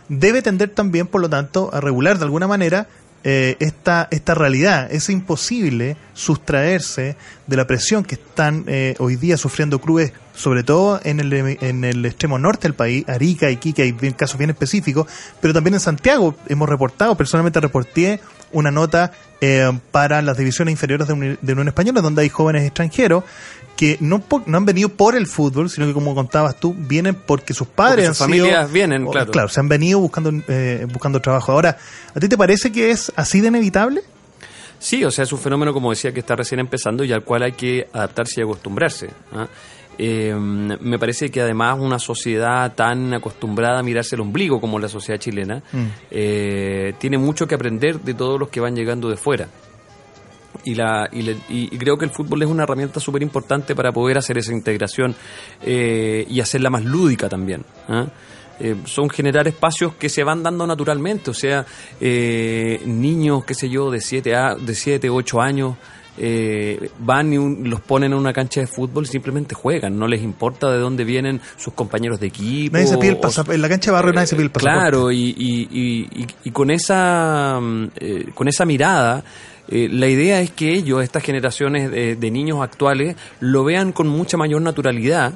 debe 0.09 0.41
tender 0.41 0.69
también, 0.69 1.07
por 1.07 1.21
lo 1.21 1.29
tanto, 1.29 1.69
a 1.73 1.79
regular 1.81 2.17
de 2.17 2.23
alguna 2.25 2.47
manera 2.47 2.87
eh, 3.23 3.55
esta, 3.59 4.07
esta 4.11 4.33
realidad. 4.33 4.91
Es 4.91 5.09
imposible 5.09 5.95
sustraerse 6.13 7.15
de 7.47 7.55
la 7.55 7.67
presión 7.67 8.03
que 8.03 8.15
están 8.15 8.63
eh, 8.67 8.95
hoy 8.99 9.15
día 9.15 9.37
sufriendo 9.37 9.79
clubes, 9.79 10.11
sobre 10.33 10.63
todo 10.63 10.99
en 11.03 11.19
el, 11.19 11.31
en 11.33 11.83
el 11.83 12.05
extremo 12.05 12.39
norte 12.39 12.63
del 12.63 12.73
país, 12.73 13.07
Arica, 13.07 13.51
Iquique, 13.51 13.83
hay 13.83 13.93
casos 14.13 14.37
bien 14.37 14.49
específicos, 14.49 15.07
pero 15.39 15.53
también 15.53 15.75
en 15.75 15.79
Santiago 15.79 16.35
hemos 16.47 16.67
reportado, 16.67 17.15
personalmente 17.15 17.59
reporté 17.59 18.19
una 18.53 18.71
nota 18.71 19.11
eh, 19.41 19.71
para 19.91 20.21
las 20.21 20.37
divisiones 20.37 20.71
inferiores 20.71 21.07
de, 21.07 21.13
Uni- 21.13 21.37
de 21.41 21.51
Unión 21.53 21.67
Española, 21.67 22.01
donde 22.01 22.21
hay 22.23 22.29
jóvenes 22.29 22.63
extranjeros 22.63 23.23
que 23.75 23.97
no, 23.99 24.23
no 24.45 24.57
han 24.57 24.65
venido 24.65 24.89
por 24.89 25.15
el 25.15 25.25
fútbol, 25.25 25.69
sino 25.69 25.87
que 25.87 25.93
como 25.93 26.13
contabas 26.13 26.55
tú, 26.59 26.75
vienen 26.77 27.15
porque 27.15 27.53
sus 27.53 27.67
padres 27.67 28.05
Porque 28.07 28.15
sus 28.15 28.21
han 28.27 28.31
sido- 28.33 28.45
familias 28.45 28.71
vienen, 28.71 29.07
o- 29.07 29.11
claro. 29.11 29.31
Claro, 29.31 29.49
se 29.49 29.59
han 29.59 29.69
venido 29.69 29.99
buscando, 29.99 30.31
eh, 30.47 30.85
buscando 30.91 31.19
trabajo. 31.19 31.51
Ahora, 31.51 31.77
¿a 32.13 32.19
ti 32.19 32.29
te 32.29 32.37
parece 32.37 32.71
que 32.71 32.91
es 32.91 33.11
así 33.15 33.41
de 33.41 33.47
inevitable? 33.47 34.01
Sí, 34.77 35.03
o 35.03 35.11
sea, 35.11 35.23
es 35.23 35.31
un 35.31 35.39
fenómeno, 35.39 35.73
como 35.73 35.89
decía, 35.91 36.11
que 36.11 36.19
está 36.19 36.35
recién 36.35 36.59
empezando 36.59 37.03
y 37.03 37.11
al 37.13 37.23
cual 37.23 37.43
hay 37.43 37.51
que 37.53 37.87
adaptarse 37.93 38.41
y 38.41 38.43
acostumbrarse. 38.43 39.09
¿ah? 39.33 39.47
Eh, 40.03 40.33
me 40.35 40.97
parece 40.97 41.29
que 41.29 41.41
además 41.41 41.77
una 41.79 41.99
sociedad 41.99 42.73
tan 42.73 43.13
acostumbrada 43.13 43.77
a 43.79 43.83
mirarse 43.83 44.15
el 44.15 44.21
ombligo 44.21 44.59
como 44.59 44.79
la 44.79 44.87
sociedad 44.89 45.19
chilena, 45.19 45.61
Mm. 45.71 45.85
eh, 46.09 46.93
tiene 46.97 47.19
mucho 47.19 47.45
que 47.45 47.53
aprender 47.53 47.99
de 47.99 48.15
todos 48.15 48.39
los 48.39 48.49
que 48.49 48.59
van 48.59 48.75
llegando 48.75 49.09
de 49.11 49.17
fuera. 49.17 49.47
Y, 50.63 50.73
la, 50.73 51.07
y, 51.11 51.21
le- 51.21 51.37
y- 51.49 51.69
y 51.73 51.77
creo 51.77 51.97
que 51.99 52.05
el 52.05 52.11
fútbol 52.11 52.41
es 52.41 52.49
una 52.49 52.63
herramienta 52.63 52.99
súper 52.99 53.21
importante 53.21 53.75
para 53.75 53.91
poder 53.91 54.17
hacer 54.17 54.39
esa 54.39 54.51
integración 54.53 55.15
eh, 55.63 56.25
y 56.27 56.39
hacerla 56.39 56.71
más 56.71 56.83
lúdica 56.83 57.29
también. 57.29 57.63
¿ah? 57.87 58.07
Eh, 58.59 58.75
son 58.85 59.07
generar 59.09 59.47
espacios 59.47 59.93
que 59.95 60.09
se 60.09 60.23
van 60.23 60.41
dando 60.41 60.65
naturalmente, 60.65 61.29
o 61.29 61.33
sea, 61.35 61.65
niños, 62.85 63.45
qué 63.45 63.53
sé 63.53 63.69
yo, 63.69 63.91
de 63.91 64.01
7 64.01 64.35
a 64.35 64.55
de 64.55 64.73
siete 64.75 65.09
8 65.09 65.41
años, 65.41 65.75
eh, 66.17 66.89
van 66.99 67.31
y 67.33 67.37
un- 67.37 67.69
los 67.69 67.79
ponen 67.81 68.11
en 68.11 68.17
una 68.19 68.33
cancha 68.33 68.59
de 68.61 68.67
fútbol 68.67 69.05
y 69.05 69.07
simplemente 69.07 69.55
juegan, 69.55 69.97
no 69.97 70.07
les 70.07 70.21
importa 70.21 70.69
de 70.71 70.77
dónde 70.79 71.03
vienen 71.03 71.39
sus 71.57 71.73
compañeros 71.73 72.19
de 72.19 72.27
equipo. 72.27 72.73
Nadie 72.73 72.87
se 72.87 72.97
pide 72.97 73.11
el 73.11 73.17
pasaporte. 73.17 73.55
En 73.55 73.61
la 73.61 73.69
cancha 73.69 73.91
de 73.91 73.95
barrio 73.95 74.13
nadie 74.13 74.27
se 74.27 74.35
pide 74.35 74.45
el 74.45 74.51
pasaporte. 74.51 74.79
Claro, 74.79 75.11
y, 75.11 75.35
y- 75.37 76.27
y- 76.43 76.51
con 76.51 76.69
esa 76.71 77.59
mm, 77.61 77.87
eh, 77.95 78.25
con 78.35 78.47
esa 78.47 78.65
mirada, 78.65 79.23
eh, 79.69 79.87
la 79.89 80.07
idea 80.07 80.41
es 80.41 80.51
que 80.51 80.73
ellos, 80.73 81.01
estas 81.03 81.23
generaciones 81.23 81.89
de, 81.91 82.15
de 82.17 82.31
niños 82.31 82.61
actuales, 82.61 83.15
lo 83.39 83.63
vean 83.63 83.91
con 83.93 84.07
mucha 84.07 84.35
mayor 84.37 84.61
naturalidad. 84.61 85.33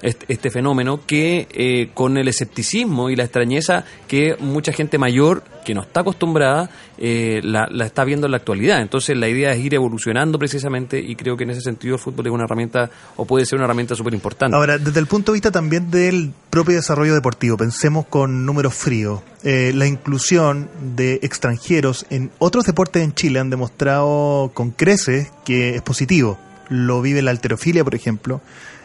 Este, 0.00 0.50
fenómeno 0.50 1.00
que 1.06 1.48
eh, 1.50 1.90
con 1.92 2.16
el 2.18 2.28
escepticismo 2.28 3.10
y 3.10 3.16
la 3.16 3.24
extrañeza 3.24 3.84
que 4.06 4.36
mucha 4.38 4.72
gente 4.72 4.96
mayor 4.96 5.42
que 5.64 5.74
no 5.74 5.82
está 5.82 6.00
acostumbrada 6.00 6.70
eh, 6.98 7.40
la, 7.42 7.66
la 7.70 7.84
está 7.84 8.04
viendo 8.04 8.26
en 8.26 8.30
la 8.30 8.38
actualidad. 8.38 8.80
Entonces 8.80 9.16
la 9.16 9.28
idea 9.28 9.52
es 9.52 9.58
ir 9.58 9.74
evolucionando 9.74 10.38
precisamente 10.38 11.00
y 11.00 11.16
creo 11.16 11.36
que 11.36 11.44
en 11.44 11.50
ese 11.50 11.60
sentido 11.62 11.96
el 11.96 12.00
fútbol 12.00 12.26
es 12.26 12.32
una 12.32 12.44
herramienta 12.44 12.90
o 13.16 13.24
puede 13.24 13.44
ser 13.44 13.56
una 13.56 13.64
herramienta 13.64 13.94
súper 13.94 14.14
importante. 14.14 14.56
Ahora, 14.56 14.78
desde 14.78 15.00
el 15.00 15.06
punto 15.06 15.32
de 15.32 15.36
vista 15.36 15.50
también 15.50 15.90
del 15.90 16.32
propio 16.48 16.76
desarrollo 16.76 17.14
deportivo, 17.14 17.56
pensemos 17.56 18.06
con 18.06 18.46
números 18.46 18.74
fríos. 18.74 19.20
Eh, 19.42 19.72
la 19.74 19.86
inclusión 19.86 20.70
de 20.96 21.20
extranjeros 21.22 22.06
en 22.10 22.30
otros 22.38 22.64
deportes 22.64 23.02
en 23.02 23.14
Chile 23.14 23.40
han 23.40 23.50
demostrado 23.50 24.50
con 24.54 24.70
creces 24.70 25.30
que 25.44 25.74
es 25.76 25.82
positivo. 25.82 26.38
Lo 26.68 27.02
vive 27.02 27.22
la 27.22 27.30
alterofilia, 27.30 27.84
por 27.84 27.94
ejemplo, 27.94 28.40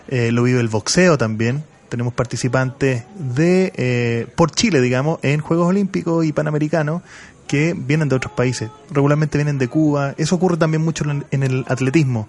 eh, 0.07 0.31
lo 0.31 0.43
vive 0.43 0.59
el 0.59 0.67
boxeo 0.67 1.17
también. 1.17 1.63
Tenemos 1.89 2.13
participantes 2.13 3.03
de 3.15 3.71
eh, 3.75 4.27
por 4.35 4.51
Chile, 4.51 4.81
digamos, 4.81 5.19
en 5.21 5.41
Juegos 5.41 5.67
Olímpicos 5.67 6.25
y 6.25 6.31
Panamericanos 6.31 7.01
que 7.47 7.75
vienen 7.77 8.09
de 8.09 8.15
otros 8.15 8.33
países. 8.33 8.69
Regularmente 8.89 9.37
vienen 9.37 9.57
de 9.59 9.67
Cuba. 9.67 10.15
Eso 10.17 10.35
ocurre 10.35 10.57
también 10.57 10.83
mucho 10.83 11.05
en 11.29 11.43
el 11.43 11.65
atletismo. 11.67 12.27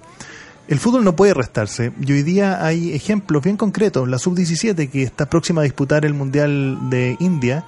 El 0.66 0.78
fútbol 0.78 1.04
no 1.04 1.14
puede 1.14 1.34
restarse 1.34 1.92
y 2.00 2.12
hoy 2.12 2.22
día 2.22 2.64
hay 2.64 2.94
ejemplos 2.94 3.42
bien 3.42 3.56
concretos. 3.56 4.08
La 4.08 4.18
sub-17 4.18 4.88
que 4.90 5.02
está 5.02 5.26
próxima 5.26 5.60
a 5.60 5.64
disputar 5.64 6.06
el 6.06 6.14
Mundial 6.14 6.78
de 6.88 7.16
India 7.20 7.64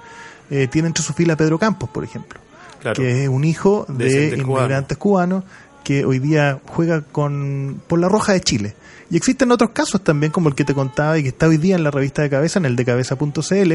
eh, 0.49 0.67
tiene 0.67 0.87
entre 0.87 1.03
su 1.03 1.13
fila 1.13 1.33
a 1.33 1.37
Pedro 1.37 1.59
Campos, 1.59 1.89
por 1.89 2.03
ejemplo, 2.03 2.39
Claro. 2.81 2.95
que 3.01 3.23
es 3.23 3.29
un 3.29 3.43
hijo 3.43 3.85
de 3.87 4.37
cubano. 4.43 4.59
inmigrantes 4.61 4.97
cubanos 4.97 5.43
que 5.87 6.03
hoy 6.03 6.19
día 6.19 6.59
juega 6.65 6.99
con 6.99 7.81
por 7.87 7.97
la 7.97 8.09
Roja 8.09 8.33
de 8.33 8.41
Chile. 8.41 8.75
Y 9.09 9.15
existen 9.15 9.53
otros 9.53 9.69
casos 9.69 10.03
también, 10.03 10.33
como 10.33 10.49
el 10.49 10.55
que 10.55 10.65
te 10.65 10.73
contaba 10.73 11.17
y 11.17 11.23
que 11.23 11.29
está 11.29 11.47
hoy 11.47 11.55
día 11.55 11.77
en 11.77 11.83
la 11.85 11.91
revista 11.91 12.23
de 12.23 12.29
Cabeza, 12.29 12.59
en 12.59 12.65
el 12.65 12.75
de 12.75 12.83
cabeza.cl, 12.83 13.73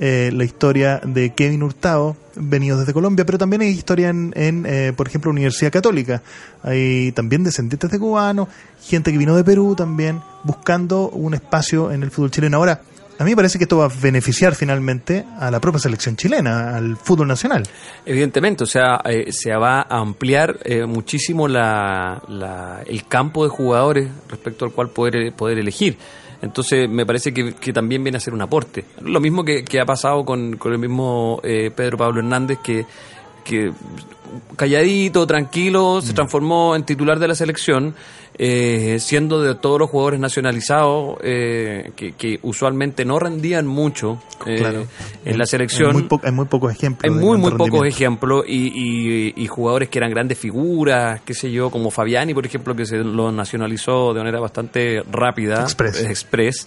eh, 0.00 0.30
la 0.34 0.44
historia 0.44 1.00
de 1.04 1.34
Kevin 1.34 1.62
Hurtado, 1.62 2.16
venido 2.34 2.80
desde 2.80 2.92
Colombia, 2.92 3.24
pero 3.24 3.38
también 3.38 3.62
hay 3.62 3.68
historia 3.68 4.08
en, 4.08 4.32
en, 4.34 4.66
eh, 4.66 4.92
por 4.96 5.06
ejemplo, 5.06 5.30
Universidad 5.30 5.70
Católica. 5.70 6.20
Hay 6.64 7.12
también 7.12 7.44
descendientes 7.44 7.88
de 7.92 7.98
cubanos, 8.00 8.48
gente 8.82 9.12
que 9.12 9.18
vino 9.18 9.36
de 9.36 9.44
Perú 9.44 9.76
también, 9.76 10.20
buscando 10.42 11.10
un 11.10 11.34
espacio 11.34 11.92
en 11.92 12.02
el 12.02 12.10
fútbol 12.10 12.32
chileno. 12.32 12.56
Ahora, 12.56 12.80
a 13.18 13.24
mí 13.24 13.30
me 13.30 13.36
parece 13.36 13.58
que 13.58 13.64
esto 13.64 13.78
va 13.78 13.84
a 13.86 13.92
beneficiar 14.00 14.54
finalmente 14.54 15.24
a 15.38 15.50
la 15.50 15.60
propia 15.60 15.78
selección 15.78 16.16
chilena, 16.16 16.76
al 16.76 16.96
fútbol 16.96 17.28
nacional. 17.28 17.62
Evidentemente, 18.04 18.64
o 18.64 18.66
sea, 18.66 19.00
eh, 19.04 19.30
se 19.32 19.54
va 19.54 19.82
a 19.82 19.98
ampliar 19.98 20.58
eh, 20.64 20.86
muchísimo 20.86 21.46
la, 21.48 22.22
la- 22.28 22.82
el 22.86 23.06
campo 23.06 23.44
de 23.44 23.50
jugadores 23.50 24.08
respecto 24.28 24.64
al 24.64 24.72
cual 24.72 24.90
poder, 24.90 25.32
poder 25.34 25.58
elegir. 25.58 25.96
Entonces, 26.40 26.88
me 26.88 27.06
parece 27.06 27.32
que, 27.32 27.54
que 27.54 27.72
también 27.72 28.02
viene 28.02 28.18
a 28.18 28.20
ser 28.20 28.34
un 28.34 28.42
aporte. 28.42 28.84
Lo 29.02 29.20
mismo 29.20 29.44
que, 29.44 29.64
ha 29.80 29.84
pasado 29.86 30.24
con, 30.24 30.56
con 30.56 30.72
el 30.72 30.78
mismo 30.80 31.40
eh, 31.44 31.70
Pedro 31.74 31.96
Pablo 31.98 32.18
Hernández, 32.18 32.58
que, 32.64 32.84
que 33.44 33.70
calladito, 34.56 35.26
tranquilo, 35.26 36.00
se 36.00 36.12
transformó 36.12 36.74
en 36.76 36.84
titular 36.84 37.18
de 37.18 37.28
la 37.28 37.34
selección, 37.34 37.94
eh, 38.38 38.96
siendo 38.98 39.42
de 39.42 39.54
todos 39.54 39.78
los 39.78 39.90
jugadores 39.90 40.18
nacionalizados 40.18 41.16
eh, 41.22 41.92
que, 41.96 42.12
que 42.12 42.38
usualmente 42.42 43.04
no 43.04 43.18
rendían 43.18 43.66
mucho 43.66 44.22
eh, 44.46 44.56
Claro. 44.56 44.86
en 45.24 45.38
la 45.38 45.44
selección. 45.46 45.88
Hay 45.88 45.92
muy, 45.94 46.02
po- 46.04 46.20
muy 46.32 46.46
pocos 46.46 46.72
ejemplos. 46.72 47.04
Hay 47.12 47.18
muy, 47.18 47.36
muy 47.38 47.50
pocos 47.52 47.86
ejemplos 47.86 48.44
y, 48.48 48.72
y- 48.74 49.34
y 49.36 49.46
jugadores 49.48 49.88
que 49.90 49.98
eran 49.98 50.10
grandes 50.10 50.38
figuras, 50.38 51.20
qué 51.26 51.34
sé 51.34 51.50
yo, 51.52 51.70
como 51.70 51.90
Fabiani, 51.90 52.32
por 52.34 52.46
ejemplo, 52.46 52.74
que 52.74 52.86
se 52.86 52.98
lo 52.98 53.30
nacionalizó 53.32 54.14
de 54.14 54.20
manera 54.20 54.40
bastante 54.40 55.02
rápida. 55.10 55.62
Express. 55.62 56.02
express, 56.04 56.66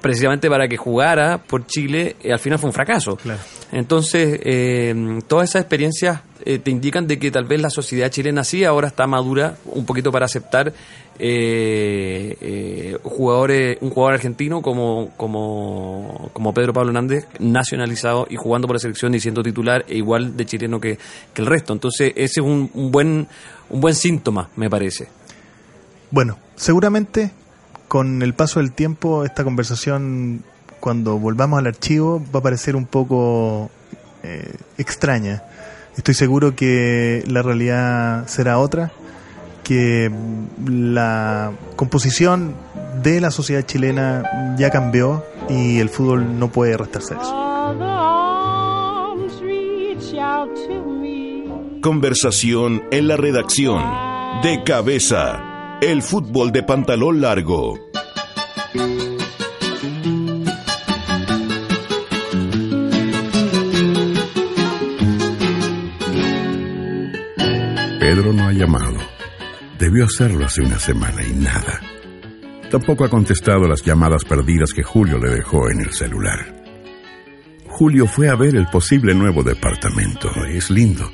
precisamente 0.00 0.48
para 0.48 0.68
que 0.68 0.76
jugara 0.76 1.38
por 1.38 1.66
Chile, 1.66 2.16
eh, 2.22 2.32
al 2.32 2.38
final 2.38 2.58
fue 2.58 2.68
un 2.68 2.74
fracaso. 2.74 3.16
Claro. 3.16 3.40
Entonces, 3.72 4.40
eh, 4.42 5.20
todas 5.26 5.50
esas 5.50 5.62
experiencias 5.62 6.20
eh, 6.44 6.58
te 6.58 6.70
indican 6.70 7.06
de 7.06 7.18
que 7.18 7.30
tal 7.30 7.44
vez 7.44 7.60
la 7.60 7.70
sociedad 7.70 8.08
chilena 8.10 8.44
sí 8.44 8.64
ahora 8.64 8.88
está 8.88 9.06
madura 9.06 9.56
un 9.66 9.84
poquito 9.84 10.10
para 10.12 10.26
aceptar 10.26 10.72
eh, 11.18 12.96
jugadores, 13.02 13.78
un 13.80 13.90
jugador 13.90 14.14
argentino 14.14 14.62
como, 14.62 15.10
como, 15.16 16.30
como 16.32 16.54
Pedro 16.54 16.72
Pablo 16.72 16.90
Hernández, 16.90 17.26
nacionalizado 17.40 18.26
y 18.30 18.36
jugando 18.36 18.68
por 18.68 18.76
la 18.76 18.80
selección 18.80 19.14
y 19.14 19.20
siendo 19.20 19.42
titular 19.42 19.84
e 19.88 19.96
igual 19.96 20.36
de 20.36 20.46
chileno 20.46 20.80
que, 20.80 20.96
que 21.34 21.42
el 21.42 21.46
resto. 21.46 21.72
Entonces, 21.72 22.12
ese 22.14 22.40
es 22.40 22.46
un, 22.46 22.70
un 22.72 22.90
buen 22.92 23.28
un 23.70 23.80
buen 23.80 23.94
síntoma, 23.94 24.48
me 24.56 24.70
parece. 24.70 25.08
Bueno, 26.10 26.38
seguramente 26.56 27.30
con 27.88 28.22
el 28.22 28.34
paso 28.34 28.60
del 28.60 28.72
tiempo 28.72 29.24
esta 29.24 29.42
conversación, 29.44 30.44
cuando 30.78 31.18
volvamos 31.18 31.58
al 31.58 31.66
archivo, 31.66 32.22
va 32.34 32.40
a 32.40 32.42
parecer 32.42 32.76
un 32.76 32.86
poco 32.86 33.70
eh, 34.22 34.54
extraña. 34.76 35.42
Estoy 35.96 36.14
seguro 36.14 36.54
que 36.54 37.24
la 37.26 37.42
realidad 37.42 38.26
será 38.28 38.58
otra, 38.58 38.92
que 39.64 40.10
la 40.64 41.52
composición 41.76 42.54
de 43.02 43.20
la 43.20 43.30
sociedad 43.30 43.62
chilena 43.62 44.56
ya 44.56 44.70
cambió 44.70 45.24
y 45.48 45.78
el 45.78 45.88
fútbol 45.88 46.38
no 46.38 46.50
puede 46.52 46.76
restarse 46.76 47.14
a 47.14 47.20
eso. 47.20 47.48
Conversación 51.80 52.82
en 52.90 53.08
la 53.08 53.16
redacción. 53.16 53.82
De 54.42 54.62
cabeza. 54.62 55.47
El 55.80 56.02
fútbol 56.02 56.50
de 56.50 56.64
pantalón 56.64 57.20
largo. 57.20 57.78
Pedro 68.00 68.32
no 68.32 68.48
ha 68.48 68.52
llamado. 68.52 68.98
Debió 69.78 70.06
hacerlo 70.06 70.46
hace 70.46 70.62
una 70.62 70.80
semana 70.80 71.22
y 71.24 71.32
nada. 71.34 71.80
Tampoco 72.72 73.04
ha 73.04 73.08
contestado 73.08 73.68
las 73.68 73.84
llamadas 73.84 74.24
perdidas 74.24 74.72
que 74.72 74.82
Julio 74.82 75.18
le 75.18 75.30
dejó 75.30 75.70
en 75.70 75.78
el 75.78 75.92
celular. 75.92 76.64
Julio 77.68 78.08
fue 78.08 78.28
a 78.28 78.34
ver 78.34 78.56
el 78.56 78.66
posible 78.66 79.14
nuevo 79.14 79.44
departamento. 79.44 80.28
Es 80.46 80.70
lindo. 80.70 81.08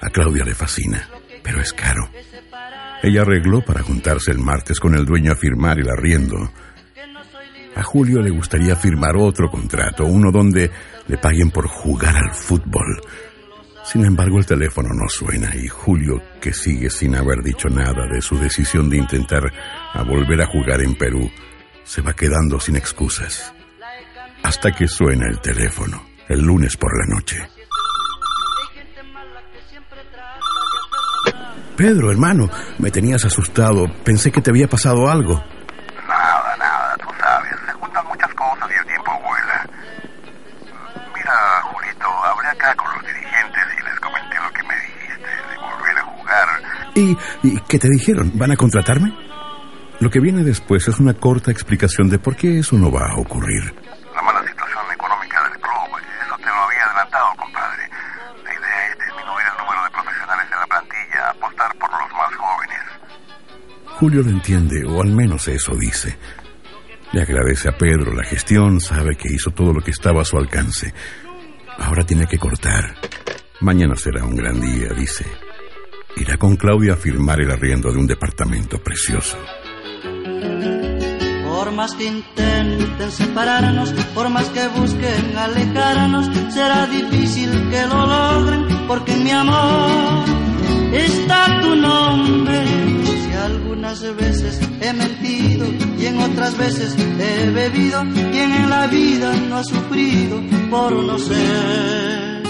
A 0.00 0.08
Claudia 0.08 0.46
le 0.46 0.54
fascina, 0.54 1.10
pero 1.42 1.60
es 1.60 1.74
caro. 1.74 2.08
Ella 3.02 3.22
arregló 3.22 3.64
para 3.64 3.82
juntarse 3.82 4.32
el 4.32 4.38
martes 4.38 4.80
con 4.80 4.94
el 4.94 5.04
dueño 5.04 5.32
a 5.32 5.36
firmar 5.36 5.78
el 5.78 5.88
arriendo. 5.88 6.50
A 7.76 7.82
Julio 7.82 8.20
le 8.20 8.30
gustaría 8.30 8.74
firmar 8.74 9.16
otro 9.16 9.48
contrato, 9.48 10.04
uno 10.04 10.32
donde 10.32 10.70
le 11.06 11.18
paguen 11.18 11.50
por 11.50 11.68
jugar 11.68 12.16
al 12.16 12.34
fútbol. 12.34 13.00
Sin 13.84 14.04
embargo, 14.04 14.38
el 14.38 14.46
teléfono 14.46 14.88
no 14.92 15.08
suena 15.08 15.54
y 15.54 15.68
Julio, 15.68 16.20
que 16.40 16.52
sigue 16.52 16.90
sin 16.90 17.14
haber 17.14 17.42
dicho 17.42 17.68
nada 17.68 18.06
de 18.12 18.20
su 18.20 18.36
decisión 18.36 18.90
de 18.90 18.98
intentar 18.98 19.44
volver 20.06 20.42
a 20.42 20.46
jugar 20.46 20.80
en 20.82 20.94
Perú, 20.94 21.30
se 21.84 22.02
va 22.02 22.12
quedando 22.14 22.58
sin 22.58 22.76
excusas. 22.76 23.54
Hasta 24.42 24.72
que 24.72 24.88
suena 24.88 25.26
el 25.28 25.40
teléfono, 25.40 26.02
el 26.28 26.40
lunes 26.40 26.76
por 26.76 26.90
la 26.98 27.14
noche. 27.14 27.48
Pedro, 31.78 32.10
hermano, 32.10 32.50
me 32.80 32.90
tenías 32.90 33.24
asustado. 33.24 33.86
Pensé 34.04 34.32
que 34.32 34.40
te 34.40 34.50
había 34.50 34.66
pasado 34.66 35.08
algo. 35.08 35.34
Nada, 36.08 36.56
nada, 36.58 36.96
tú 36.96 37.06
sabes. 37.20 37.54
Se 37.66 37.72
juntan 37.72 38.04
muchas 38.08 38.34
cosas 38.34 38.68
y 38.68 38.74
el 38.80 38.84
tiempo 38.84 39.12
vuela. 39.22 39.64
Mira, 41.14 41.32
Julito, 41.62 42.08
hablé 42.24 42.48
acá 42.48 42.74
con 42.74 42.92
los 42.92 43.02
dirigentes 43.06 43.62
y 43.78 43.84
les 43.84 44.00
comenté 44.00 44.36
lo 44.42 44.50
que 44.50 44.62
me 44.64 44.74
dijiste 44.74 45.22
de 45.22 45.56
volver 45.56 45.98
a 45.98 46.02
jugar. 46.02 46.48
¿Y, 46.96 47.16
¿Y 47.44 47.60
qué 47.60 47.78
te 47.78 47.88
dijeron? 47.88 48.32
¿Van 48.34 48.50
a 48.50 48.56
contratarme? 48.56 49.16
Lo 50.00 50.10
que 50.10 50.18
viene 50.18 50.42
después 50.42 50.88
es 50.88 50.98
una 50.98 51.14
corta 51.14 51.52
explicación 51.52 52.10
de 52.10 52.18
por 52.18 52.34
qué 52.34 52.58
eso 52.58 52.76
no 52.76 52.90
va 52.90 53.06
a 53.08 53.20
ocurrir. 53.20 53.72
La 54.16 54.22
mala 54.22 54.40
situación 54.40 54.82
económica 54.92 55.44
del 55.44 55.60
club, 55.60 56.00
eso 56.26 56.36
te 56.38 56.46
lo 56.46 56.54
había 56.54 56.84
adelantado, 56.86 57.26
compadre. 57.36 57.47
Julio 63.98 64.22
lo 64.22 64.30
entiende, 64.30 64.84
o 64.84 65.02
al 65.02 65.10
menos 65.10 65.48
eso 65.48 65.74
dice. 65.74 66.16
Le 67.12 67.20
agradece 67.20 67.68
a 67.68 67.76
Pedro 67.76 68.14
la 68.14 68.22
gestión, 68.22 68.80
sabe 68.80 69.16
que 69.16 69.32
hizo 69.34 69.50
todo 69.50 69.72
lo 69.72 69.80
que 69.80 69.90
estaba 69.90 70.22
a 70.22 70.24
su 70.24 70.36
alcance. 70.36 70.94
Ahora 71.78 72.06
tiene 72.06 72.28
que 72.28 72.38
cortar. 72.38 72.94
Mañana 73.60 73.96
será 73.96 74.24
un 74.24 74.36
gran 74.36 74.60
día, 74.60 74.90
dice. 74.96 75.26
Irá 76.16 76.36
con 76.36 76.54
Claudia 76.54 76.92
a 76.92 76.96
firmar 76.96 77.40
el 77.40 77.50
arriendo 77.50 77.90
de 77.90 77.98
un 77.98 78.06
departamento 78.06 78.78
precioso. 78.80 79.36
Por 81.44 81.72
más 81.72 81.92
que 81.96 82.04
intenten 82.04 83.10
separarnos, 83.10 83.90
por 84.14 84.28
más 84.28 84.48
que 84.50 84.68
busquen 84.68 85.36
alejarnos, 85.36 86.30
será 86.54 86.86
difícil 86.86 87.50
que 87.68 87.84
lo 87.86 88.06
logren, 88.06 88.86
porque 88.86 89.12
en 89.14 89.24
mi 89.24 89.32
amor 89.32 90.24
está 90.92 91.60
tu 91.62 91.74
nombre. 91.74 92.97
Algunas 93.68 94.00
veces 94.16 94.60
he 94.80 94.92
mentido 94.94 95.66
y 95.98 96.06
en 96.06 96.18
otras 96.20 96.56
veces 96.56 96.96
he 96.96 97.50
bebido, 97.50 98.00
quien 98.14 98.50
en 98.50 98.70
la 98.70 98.86
vida 98.86 99.36
no 99.46 99.56
ha 99.58 99.62
sufrido 99.62 100.40
por 100.70 100.90
no 100.94 101.18
ser. 101.18 102.42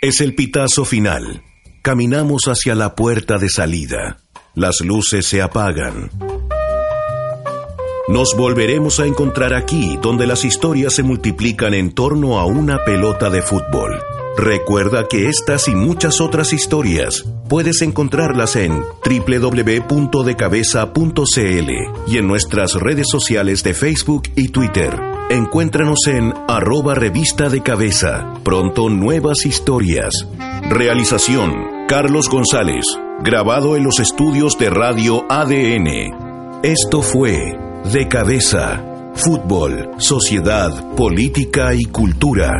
Es 0.00 0.20
el 0.20 0.36
pitazo 0.36 0.84
final. 0.84 1.42
Caminamos 1.82 2.42
hacia 2.46 2.76
la 2.76 2.94
puerta 2.94 3.38
de 3.38 3.48
salida. 3.48 4.18
Las 4.54 4.76
luces 4.82 5.26
se 5.26 5.42
apagan. 5.42 6.25
Nos 8.08 8.36
volveremos 8.36 9.00
a 9.00 9.06
encontrar 9.06 9.52
aquí, 9.52 9.98
donde 10.00 10.28
las 10.28 10.44
historias 10.44 10.94
se 10.94 11.02
multiplican 11.02 11.74
en 11.74 11.92
torno 11.92 12.38
a 12.38 12.46
una 12.46 12.84
pelota 12.84 13.30
de 13.30 13.42
fútbol. 13.42 14.00
Recuerda 14.36 15.08
que 15.08 15.28
estas 15.28 15.66
y 15.66 15.74
muchas 15.74 16.20
otras 16.20 16.52
historias 16.52 17.24
puedes 17.48 17.82
encontrarlas 17.82 18.54
en 18.54 18.80
www.decabeza.cl 19.04 21.70
y 22.06 22.18
en 22.18 22.28
nuestras 22.28 22.74
redes 22.74 23.08
sociales 23.10 23.64
de 23.64 23.74
Facebook 23.74 24.28
y 24.36 24.50
Twitter. 24.50 24.96
Encuéntranos 25.28 26.06
en 26.06 26.32
arroba 26.46 26.94
revista 26.94 27.48
de 27.48 27.64
cabeza. 27.64 28.34
Pronto 28.44 28.88
nuevas 28.88 29.44
historias. 29.46 30.28
Realización, 30.70 31.88
Carlos 31.88 32.28
González. 32.28 32.84
Grabado 33.24 33.76
en 33.76 33.82
los 33.82 33.98
estudios 33.98 34.56
de 34.58 34.70
Radio 34.70 35.24
ADN. 35.28 36.60
Esto 36.62 37.02
fue 37.02 37.65
De 37.92 38.08
Cabeza. 38.08 38.82
Fútbol, 39.14 39.90
sociedad, 39.98 40.70
política 40.96 41.72
y 41.72 41.84
cultura. 41.84 42.58